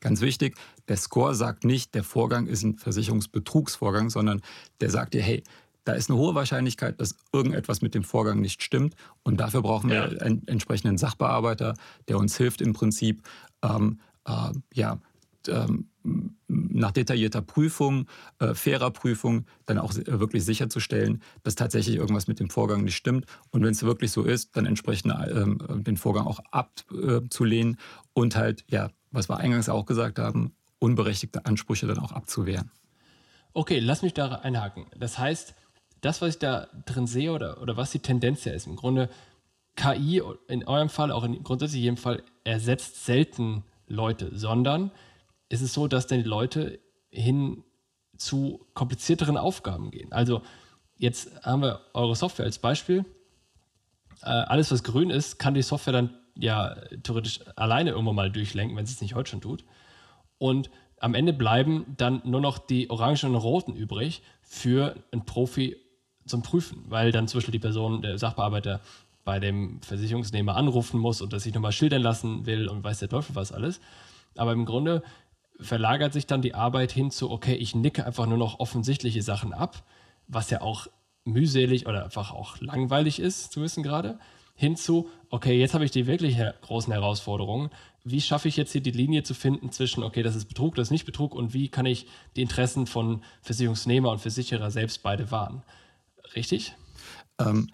[0.00, 0.56] Ganz wichtig,
[0.88, 4.40] der Score sagt nicht, der Vorgang ist ein Versicherungsbetrugsvorgang, sondern
[4.80, 5.42] der sagt dir, hey,
[5.84, 8.94] da ist eine hohe Wahrscheinlichkeit, dass irgendetwas mit dem Vorgang nicht stimmt.
[9.22, 10.20] Und dafür brauchen wir ja.
[10.20, 11.74] einen entsprechenden Sachbearbeiter,
[12.08, 13.22] der uns hilft im Prinzip,
[13.62, 14.98] ähm, äh, ja,
[15.48, 15.88] ähm,
[16.48, 18.06] nach detaillierter Prüfung,
[18.38, 23.26] äh, fairer Prüfung, dann auch wirklich sicherzustellen, dass tatsächlich irgendwas mit dem Vorgang nicht stimmt.
[23.50, 27.78] Und wenn es wirklich so ist, dann entsprechend äh, den Vorgang auch abzulehnen
[28.12, 32.70] und halt, ja, was wir eingangs auch gesagt haben, unberechtigte Ansprüche dann auch abzuwehren.
[33.54, 34.86] Okay, lass mich da einhaken.
[34.98, 35.54] Das heißt,
[36.04, 39.08] das, was ich da drin sehe oder, oder was die Tendenz ja ist, im Grunde
[39.76, 44.90] KI in eurem Fall, auch in grundsätzlich jedem Fall, ersetzt selten Leute, sondern
[45.48, 46.78] ist es so, dass dann die Leute
[47.10, 47.64] hin
[48.16, 50.12] zu komplizierteren Aufgaben gehen.
[50.12, 50.42] Also
[50.96, 53.04] jetzt haben wir eure Software als Beispiel.
[54.22, 58.76] Äh, alles, was grün ist, kann die Software dann ja theoretisch alleine irgendwann mal durchlenken,
[58.76, 59.64] wenn sie es nicht heute schon tut.
[60.38, 65.76] Und am Ende bleiben dann nur noch die orangen und roten übrig für einen Profi
[66.26, 68.80] zum Prüfen, weil dann zum Beispiel die Person, der Sachbearbeiter,
[69.24, 73.08] bei dem Versicherungsnehmer anrufen muss und das sich nochmal schildern lassen will und weiß der
[73.08, 73.80] Teufel was alles.
[74.36, 75.02] Aber im Grunde
[75.60, 79.54] verlagert sich dann die Arbeit hin zu, okay, ich nicke einfach nur noch offensichtliche Sachen
[79.54, 79.82] ab,
[80.28, 80.88] was ja auch
[81.24, 84.18] mühselig oder einfach auch langweilig ist zu wissen gerade.
[84.56, 87.70] hinzu, okay, jetzt habe ich die wirklich großen Herausforderungen.
[88.04, 90.88] Wie schaffe ich jetzt hier die Linie zu finden zwischen, okay, das ist Betrug, das
[90.88, 92.06] ist nicht Betrug und wie kann ich
[92.36, 95.62] die Interessen von Versicherungsnehmer und Versicherer selbst beide wahren?
[96.34, 96.76] Richtig?
[97.38, 97.68] Ähm,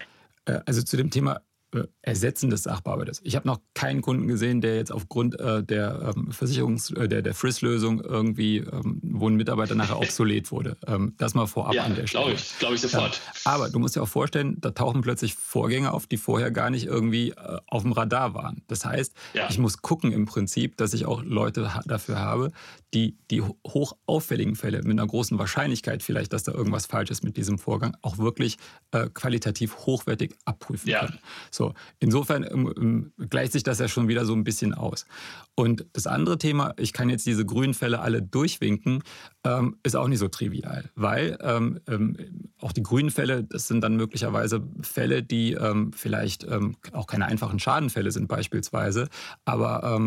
[0.44, 1.40] äh, also zu dem Thema
[1.72, 3.20] äh, Ersetzen des Sachbearbeiters.
[3.22, 7.22] Ich habe noch keinen Kunden gesehen, der jetzt aufgrund äh, der ähm, Versicherungs-, äh, der,
[7.22, 10.76] der FRIS-Lösung irgendwie, ähm, wo ein Mitarbeiter nachher obsolet wurde.
[10.86, 12.24] Ähm, das mal vorab ja, an der Stelle.
[12.24, 13.20] glaube ich, glaube ich sofort.
[13.44, 16.70] Ja, aber du musst dir auch vorstellen, da tauchen plötzlich Vorgänge auf, die vorher gar
[16.70, 18.62] nicht irgendwie äh, auf dem Radar waren.
[18.66, 19.46] Das heißt, ja.
[19.48, 22.50] ich muss gucken im Prinzip, dass ich auch Leute dafür habe,
[22.94, 27.22] die die hoch auffälligen Fälle mit einer großen Wahrscheinlichkeit vielleicht, dass da irgendwas falsch ist
[27.22, 28.58] mit diesem Vorgang, auch wirklich
[28.90, 31.18] äh, qualitativ hochwertig abprüfen können.
[31.50, 35.06] So, insofern ähm, ähm, gleicht sich das ja schon wieder so ein bisschen aus.
[35.54, 39.02] Und das andere Thema, ich kann jetzt diese grünen Fälle alle durchwinken,
[39.44, 42.16] ähm, ist auch nicht so trivial, weil ähm, ähm,
[42.58, 46.46] auch die grünen Fälle, das sind dann möglicherweise Fälle, die ähm, vielleicht
[46.92, 49.08] auch keine einfachen Schadenfälle sind beispielsweise,
[49.44, 50.00] aber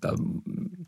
[0.00, 0.16] da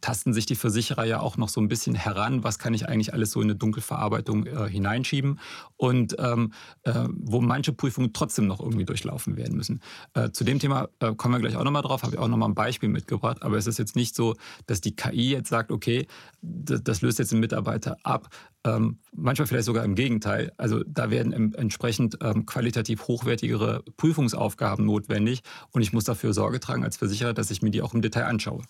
[0.07, 3.13] tasten sich die Versicherer ja auch noch so ein bisschen heran, was kann ich eigentlich
[3.13, 5.41] alles so in eine Dunkelverarbeitung äh, hineinschieben
[5.77, 6.37] und äh,
[6.85, 9.81] wo manche Prüfungen trotzdem noch irgendwie durchlaufen werden müssen.
[10.15, 12.51] Äh, zu dem Thema äh, kommen wir gleich auch nochmal drauf, habe ich auch nochmal
[12.51, 13.43] ein Beispiel mitgebracht.
[13.43, 16.07] Aber es ist jetzt nicht so, dass die KI jetzt sagt, okay,
[16.41, 18.29] das, das löst jetzt den Mitarbeiter ab.
[18.63, 20.53] Ähm, manchmal vielleicht sogar im Gegenteil.
[20.57, 25.43] Also da werden im, entsprechend ähm, qualitativ hochwertigere Prüfungsaufgaben notwendig
[25.73, 28.27] und ich muss dafür Sorge tragen als Versicherer, dass ich mir die auch im Detail
[28.27, 28.63] anschaue.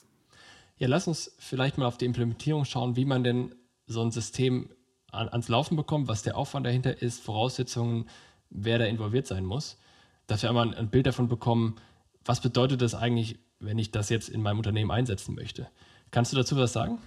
[0.79, 3.55] Ja, lass uns vielleicht mal auf die Implementierung schauen, wie man denn
[3.87, 4.71] so ein System
[5.11, 8.09] an, ans Laufen bekommt, was der Aufwand dahinter ist, Voraussetzungen,
[8.51, 9.79] wer da involviert sein muss
[10.27, 11.77] dass wir einmal ein Bild davon bekommen,
[12.25, 15.69] was bedeutet das eigentlich, wenn ich das jetzt in meinem Unternehmen einsetzen möchte.
[16.11, 16.99] Kannst du dazu was sagen?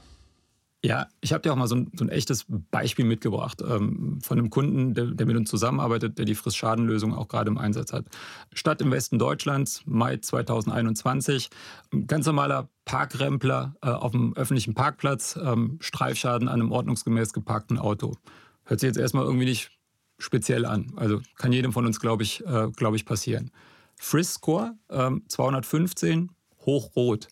[0.84, 4.40] Ja, ich habe dir auch mal so ein, so ein echtes Beispiel mitgebracht ähm, von
[4.40, 8.06] einem Kunden, der, der, mit uns zusammenarbeitet, der die Fristschadenlösung auch gerade im Einsatz hat.
[8.54, 11.50] Stadt im Westen Deutschlands, Mai 2021.
[11.92, 17.78] Ein ganz normaler Parkrempler äh, auf dem öffentlichen Parkplatz, ähm, Streifschaden an einem ordnungsgemäß geparkten
[17.78, 18.16] Auto.
[18.64, 19.72] Hört sich jetzt erstmal irgendwie nicht
[20.18, 20.94] speziell an.
[20.96, 23.52] Also kann jedem von uns, glaube ich, äh, glaub ich, passieren.
[23.98, 26.32] Frisk-Score ähm, 215,
[26.66, 27.28] hochrot.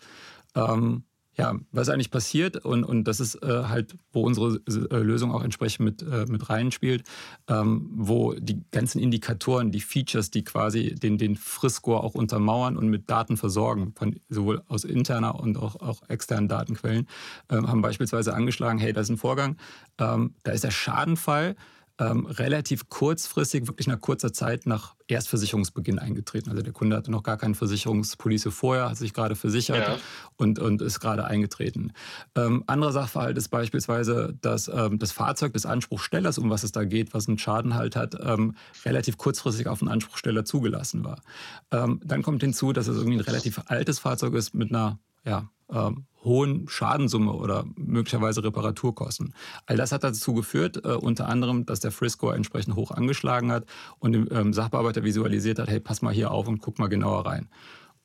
[0.54, 1.04] Ähm,
[1.38, 5.44] ja, was eigentlich passiert, und, und das ist äh, halt, wo unsere äh, Lösung auch
[5.44, 7.04] entsprechend mit, äh, mit reinspielt,
[7.48, 12.90] ähm, wo die ganzen Indikatoren, die Features, die quasi den, den Frisk-Score auch untermauern und
[12.90, 17.08] mit Daten versorgen, von, sowohl aus interner und auch, auch externen Datenquellen,
[17.50, 19.58] ähm, haben beispielsweise angeschlagen, hey, da ist ein Vorgang,
[20.00, 21.56] ähm, da ist der Schadenfall,
[22.00, 26.50] ähm, relativ kurzfristig, wirklich nach kurzer Zeit nach Erstversicherungsbeginn eingetreten.
[26.50, 29.98] Also der Kunde hatte noch gar keine Versicherungspolice vorher, hat sich gerade versichert ja.
[30.36, 31.94] und, und ist gerade eingetreten.
[32.36, 36.84] Ähm, anderer Sachverhalt ist beispielsweise, dass ähm, das Fahrzeug des Anspruchstellers, um was es da
[36.84, 38.56] geht, was einen Schaden halt hat, ähm,
[38.86, 41.22] relativ kurzfristig auf den Anspruchsteller zugelassen war.
[41.72, 45.50] Ähm, dann kommt hinzu, dass es irgendwie ein relativ altes Fahrzeug ist mit einer ja,
[45.70, 49.34] ähm, hohen Schadensumme oder möglicherweise Reparaturkosten.
[49.66, 53.66] All das hat dazu geführt, äh, unter anderem, dass der Frisco entsprechend hoch angeschlagen hat
[54.00, 57.26] und dem ähm, Sachbearbeiter visualisiert hat, hey, pass mal hier auf und guck mal genauer
[57.26, 57.50] rein.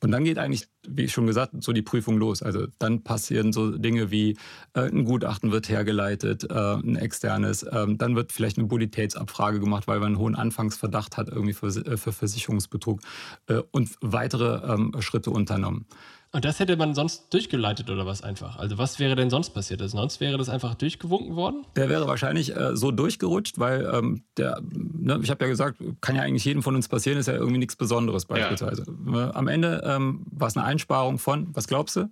[0.03, 2.43] Und dann geht eigentlich, wie schon gesagt, so die Prüfung los.
[2.43, 4.37] Also dann passieren so Dinge wie
[4.75, 9.87] äh, ein Gutachten wird hergeleitet, äh, ein externes, äh, dann wird vielleicht eine Bonitätsabfrage gemacht,
[9.87, 13.01] weil man einen hohen Anfangsverdacht hat irgendwie für, äh, für Versicherungsbetrug
[13.47, 15.87] äh, und weitere ähm, Schritte unternommen.
[16.35, 18.57] Und das hätte man sonst durchgeleitet oder was einfach?
[18.57, 19.83] Also was wäre denn sonst passiert?
[19.83, 21.67] Also sonst wäre das einfach durchgewunken worden?
[21.77, 26.17] Der wäre wahrscheinlich äh, so durchgerutscht, weil ähm, der, ne, ich habe ja gesagt, kann
[26.17, 28.87] ja eigentlich jedem von uns passieren, ist ja irgendwie nichts Besonderes beispielsweise.
[29.07, 29.29] Ja.
[29.29, 32.09] Äh, am Ende ähm, war es eine Einsparung von, was glaubst du?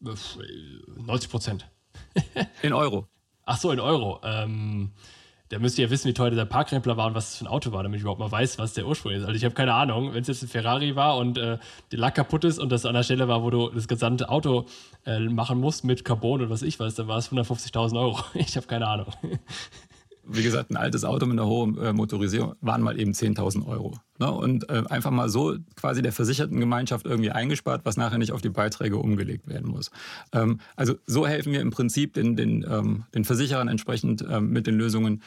[0.00, 1.68] 90 Prozent.
[2.62, 3.08] in Euro.
[3.44, 4.20] Ach so, in Euro.
[4.22, 4.92] Ähm,
[5.50, 7.72] der müsste ja wissen, wie teuer dieser Parkrempler war und was das für ein Auto
[7.72, 9.22] war, damit ich überhaupt mal weiß, was der Ursprung ist.
[9.22, 11.58] Also ich habe keine Ahnung, wenn es jetzt ein Ferrari war und äh,
[11.92, 14.66] der Lack kaputt ist und das an der Stelle war, wo du das gesamte Auto
[15.04, 18.18] äh, machen musst mit Carbon und was ich weiß, dann war es 150.000 Euro.
[18.34, 19.06] Ich habe keine Ahnung
[20.28, 23.98] wie gesagt, ein altes Auto mit einer hohen äh, Motorisierung waren mal eben 10.000 Euro.
[24.18, 24.30] Ne?
[24.30, 28.42] Und äh, einfach mal so quasi der versicherten Gemeinschaft irgendwie eingespart, was nachher nicht auf
[28.42, 29.90] die Beiträge umgelegt werden muss.
[30.32, 34.66] Ähm, also so helfen wir im Prinzip den, den, ähm, den Versicherern entsprechend ähm, mit
[34.66, 35.22] den Lösungen,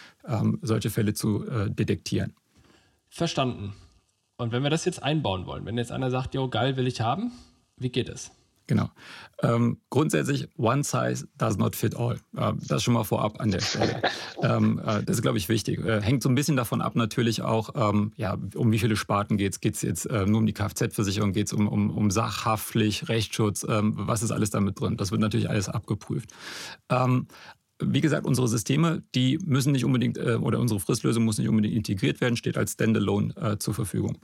[0.61, 2.33] solche Fälle zu äh, detektieren.
[3.09, 3.73] Verstanden.
[4.37, 7.01] Und wenn wir das jetzt einbauen wollen, wenn jetzt einer sagt, jo, geil, will ich
[7.01, 7.31] haben,
[7.77, 8.31] wie geht es?
[8.69, 8.91] Genau.
[9.41, 12.17] Ähm, grundsätzlich, one size does not fit all.
[12.37, 13.99] Äh, das schon mal vorab an der Stelle.
[14.43, 15.83] ähm, äh, das ist, glaube ich, wichtig.
[15.83, 19.37] Äh, hängt so ein bisschen davon ab, natürlich auch, ähm, ja, um wie viele Sparten
[19.37, 19.59] geht es.
[19.59, 21.33] Geht es jetzt äh, nur um die Kfz-Versicherung?
[21.33, 23.65] Geht es um, um, um Sachhaftpflicht, Rechtsschutz?
[23.67, 24.97] Ähm, was ist alles damit drin?
[24.97, 26.29] Das wird natürlich alles abgeprüft.
[26.89, 27.25] Ähm,
[27.81, 31.73] wie gesagt, unsere Systeme, die müssen nicht unbedingt, äh, oder unsere Fristlösung muss nicht unbedingt
[31.73, 34.19] integriert werden, steht als Standalone äh, zur Verfügung.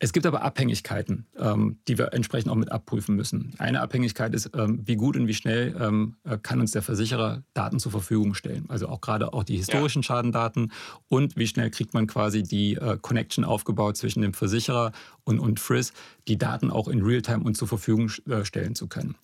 [0.00, 3.54] Es gibt aber Abhängigkeiten, ähm, die wir entsprechend auch mit abprüfen müssen.
[3.58, 7.42] Eine Abhängigkeit ist, ähm, wie gut und wie schnell ähm, äh, kann uns der Versicherer
[7.54, 8.64] Daten zur Verfügung stellen.
[8.68, 10.06] Also auch gerade auch die historischen ja.
[10.06, 10.72] Schadendaten
[11.08, 14.92] und wie schnell kriegt man quasi die äh, Connection aufgebaut zwischen dem Versicherer
[15.22, 15.92] und, und Frizz,
[16.26, 19.14] die Daten auch in Realtime uns zur Verfügung äh, stellen zu können.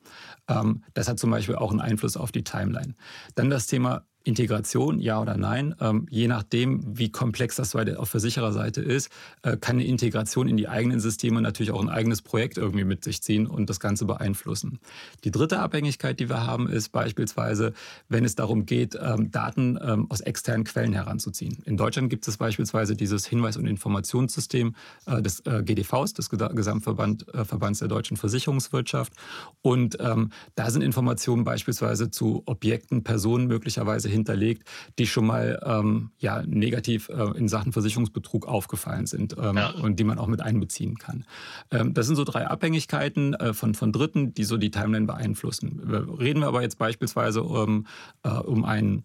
[0.49, 2.95] Ähm, das hat zum Beispiel auch einen Einfluss auf die Timeline.
[3.35, 5.75] Dann das Thema Integration, ja oder nein.
[5.81, 9.11] Ähm, je nachdem, wie komplex das auf Versichererseite ist,
[9.43, 13.03] äh, kann eine Integration in die eigenen Systeme natürlich auch ein eigenes Projekt irgendwie mit
[13.03, 14.79] sich ziehen und das Ganze beeinflussen.
[15.25, 17.73] Die dritte Abhängigkeit, die wir haben, ist beispielsweise,
[18.09, 21.59] wenn es darum geht, ähm, Daten ähm, aus externen Quellen heranzuziehen.
[21.65, 24.75] In Deutschland gibt es beispielsweise dieses Hinweis- und Informationssystem
[25.07, 29.15] äh, des äh, GDVs, des Gesamtverbands äh, der deutschen Versicherungswirtschaft.
[29.63, 36.11] Und ähm, da sind Informationen beispielsweise zu Objekten, Personen möglicherweise hinterlegt, die schon mal ähm,
[36.19, 39.71] ja, negativ äh, in Sachen Versicherungsbetrug aufgefallen sind ähm, ja.
[39.71, 41.25] und die man auch mit einbeziehen kann.
[41.71, 45.81] Ähm, das sind so drei Abhängigkeiten äh, von, von Dritten, die so die Timeline beeinflussen.
[46.19, 47.87] Reden wir aber jetzt beispielsweise um,
[48.23, 49.05] äh, um einen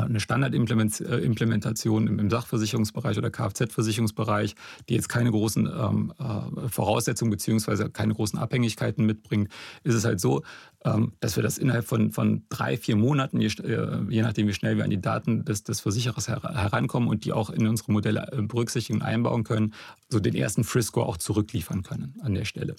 [0.00, 4.54] eine Standardimplementation im Sachversicherungsbereich oder Kfz-Versicherungsbereich,
[4.88, 9.48] die jetzt keine großen ähm, äh, Voraussetzungen beziehungsweise keine großen Abhängigkeiten mitbringt,
[9.84, 10.42] ist es halt so,
[10.84, 14.54] ähm, dass wir das innerhalb von, von drei, vier Monaten, je, äh, je, nachdem wie
[14.54, 17.92] schnell wir an die Daten des, des Versicherers her herankommen und die auch in unsere
[17.92, 19.74] Modelle berücksichtigen und einbauen können,
[20.08, 22.76] so den ersten Frisco auch zurückliefern können an der Stelle.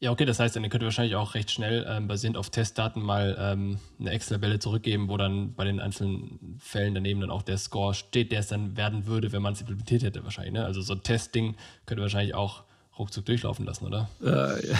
[0.00, 3.02] Ja, okay, das heißt, dann könnt ihr wahrscheinlich auch recht schnell ähm, basierend auf Testdaten
[3.02, 7.58] mal ähm, eine Excel-Tabelle zurückgeben, wo dann bei den einzelnen Fällen daneben dann auch der
[7.58, 10.52] Score steht, der es dann werden würde, wenn man es implementiert hätte wahrscheinlich.
[10.54, 10.64] Ne?
[10.64, 12.62] Also so ein Testding könnt ihr wahrscheinlich auch
[12.96, 14.08] ruckzuck durchlaufen lassen, oder?
[14.22, 14.74] Äh,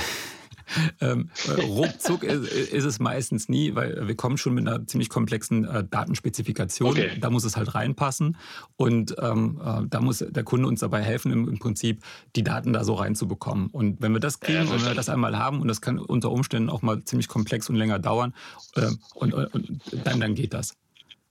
[1.00, 5.08] ähm, äh, ruckzuck ist, ist, es meistens nie, weil wir kommen schon mit einer ziemlich
[5.08, 6.90] komplexen äh, Datenspezifikation.
[6.90, 7.18] Okay.
[7.20, 8.36] Da muss es halt reinpassen.
[8.76, 12.02] Und ähm, äh, da muss der Kunde uns dabei helfen, im, im, Prinzip
[12.36, 13.68] die Daten da so reinzubekommen.
[13.68, 16.30] Und wenn wir das kriegen ja, und wir das einmal haben, und das kann unter
[16.30, 18.34] Umständen auch mal ziemlich komplex und länger dauern,
[18.76, 20.74] äh, und, und dann, dann geht das.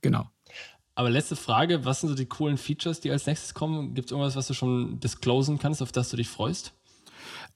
[0.01, 0.29] Genau.
[0.97, 3.93] Aber letzte Frage, was sind so die coolen Features, die als nächstes kommen?
[3.93, 6.73] Gibt es irgendwas, was du schon disclosen kannst, auf das du dich freust?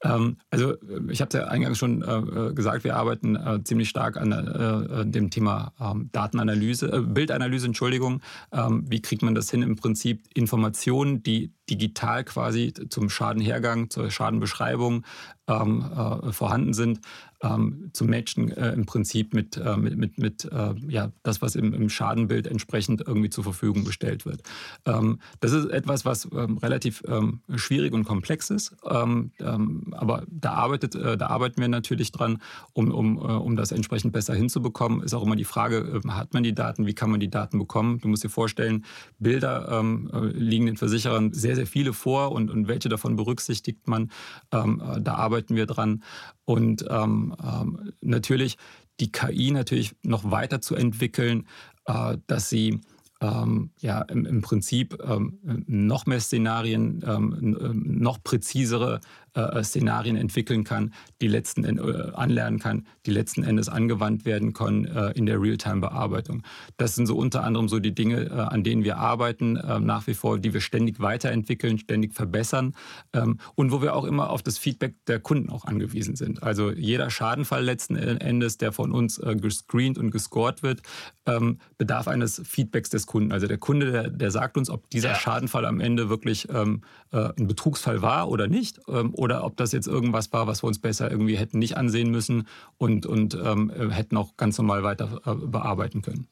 [0.04, 0.76] Ähm, also
[1.10, 4.32] ich habe es ja eingangs schon äh, äh, gesagt, wir arbeiten äh, ziemlich stark an
[4.32, 8.22] äh, äh dem Thema ähm, Datenanalyse, äh, Bildanalyse, Entschuldigung.
[8.52, 14.12] Ähm, wie kriegt man das hin, im Prinzip Informationen, die digital quasi zum Schadenhergang, zur
[14.12, 15.06] Schadenbeschreibung
[15.48, 17.02] vorhanden sind,
[17.42, 21.56] ähm, zu matchen äh, im Prinzip mit, äh, mit, mit, mit äh, ja, das, was
[21.56, 24.42] im, im, Schadenbild entsprechend irgendwie zur Verfügung gestellt wird.
[24.86, 30.24] Ähm, das ist etwas, was ähm, relativ ähm, schwierig und komplex ist, ähm, ähm, aber
[30.30, 32.42] da, arbeitet, äh, da arbeiten wir natürlich dran,
[32.74, 35.02] um, um, äh, um das entsprechend besser hinzubekommen.
[35.02, 38.00] Ist auch immer die Frage, hat man die Daten, wie kann man die Daten bekommen?
[38.00, 38.86] Du musst dir vorstellen,
[39.20, 44.12] Bilder äh, liegen den Versicherern sehr, sehr viele vor und, und welche davon berücksichtigt man.
[44.50, 46.04] da arbeiten wir dran.
[46.52, 48.58] Und ähm, ähm, natürlich
[49.00, 51.48] die KI natürlich noch weiter zu entwickeln,
[51.86, 52.82] äh, dass sie
[53.22, 59.00] ähm, ja im, im Prinzip ähm, noch mehr Szenarien, ähm, noch präzisere
[59.34, 64.86] äh, Szenarien entwickeln kann, die letzten äh, anlernen kann, die letzten Endes angewandt werden können
[64.86, 66.44] äh, in der Realtime-Bearbeitung.
[66.78, 70.08] Das sind so unter anderem so die Dinge, äh, an denen wir arbeiten, äh, nach
[70.08, 72.74] wie vor, die wir ständig weiterentwickeln, ständig verbessern
[73.14, 76.44] ähm, und wo wir auch immer auf das Feedback der Kunden auch angewiesen sind.
[76.44, 80.82] Also jeder Schadenfall letzten Endes, der von uns äh, gescreent und gescored wird,
[81.26, 83.34] ähm, bedarf eines Feedbacks des Kunden.
[83.34, 85.16] Also der Kunde, der, der sagt uns, ob dieser ja.
[85.16, 86.82] Schadenfall am Ende wirklich ähm,
[87.12, 90.80] ein Betrugsfall war oder nicht ähm, oder ob das jetzt irgendwas war, was wir uns
[90.80, 92.48] besser irgendwie hätten nicht ansehen müssen
[92.78, 96.28] und, und ähm, hätten auch ganz normal weiter äh, bearbeiten können.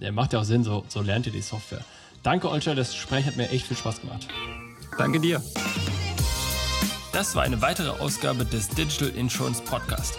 [0.00, 1.84] Ja, macht ja auch Sinn, so, so lernt ihr die Software.
[2.24, 4.26] Danke, Olscher, das Gespräch hat mir echt viel Spaß gemacht.
[4.98, 5.40] Danke dir.
[7.12, 10.18] Das war eine weitere Ausgabe des Digital Insurance Podcast.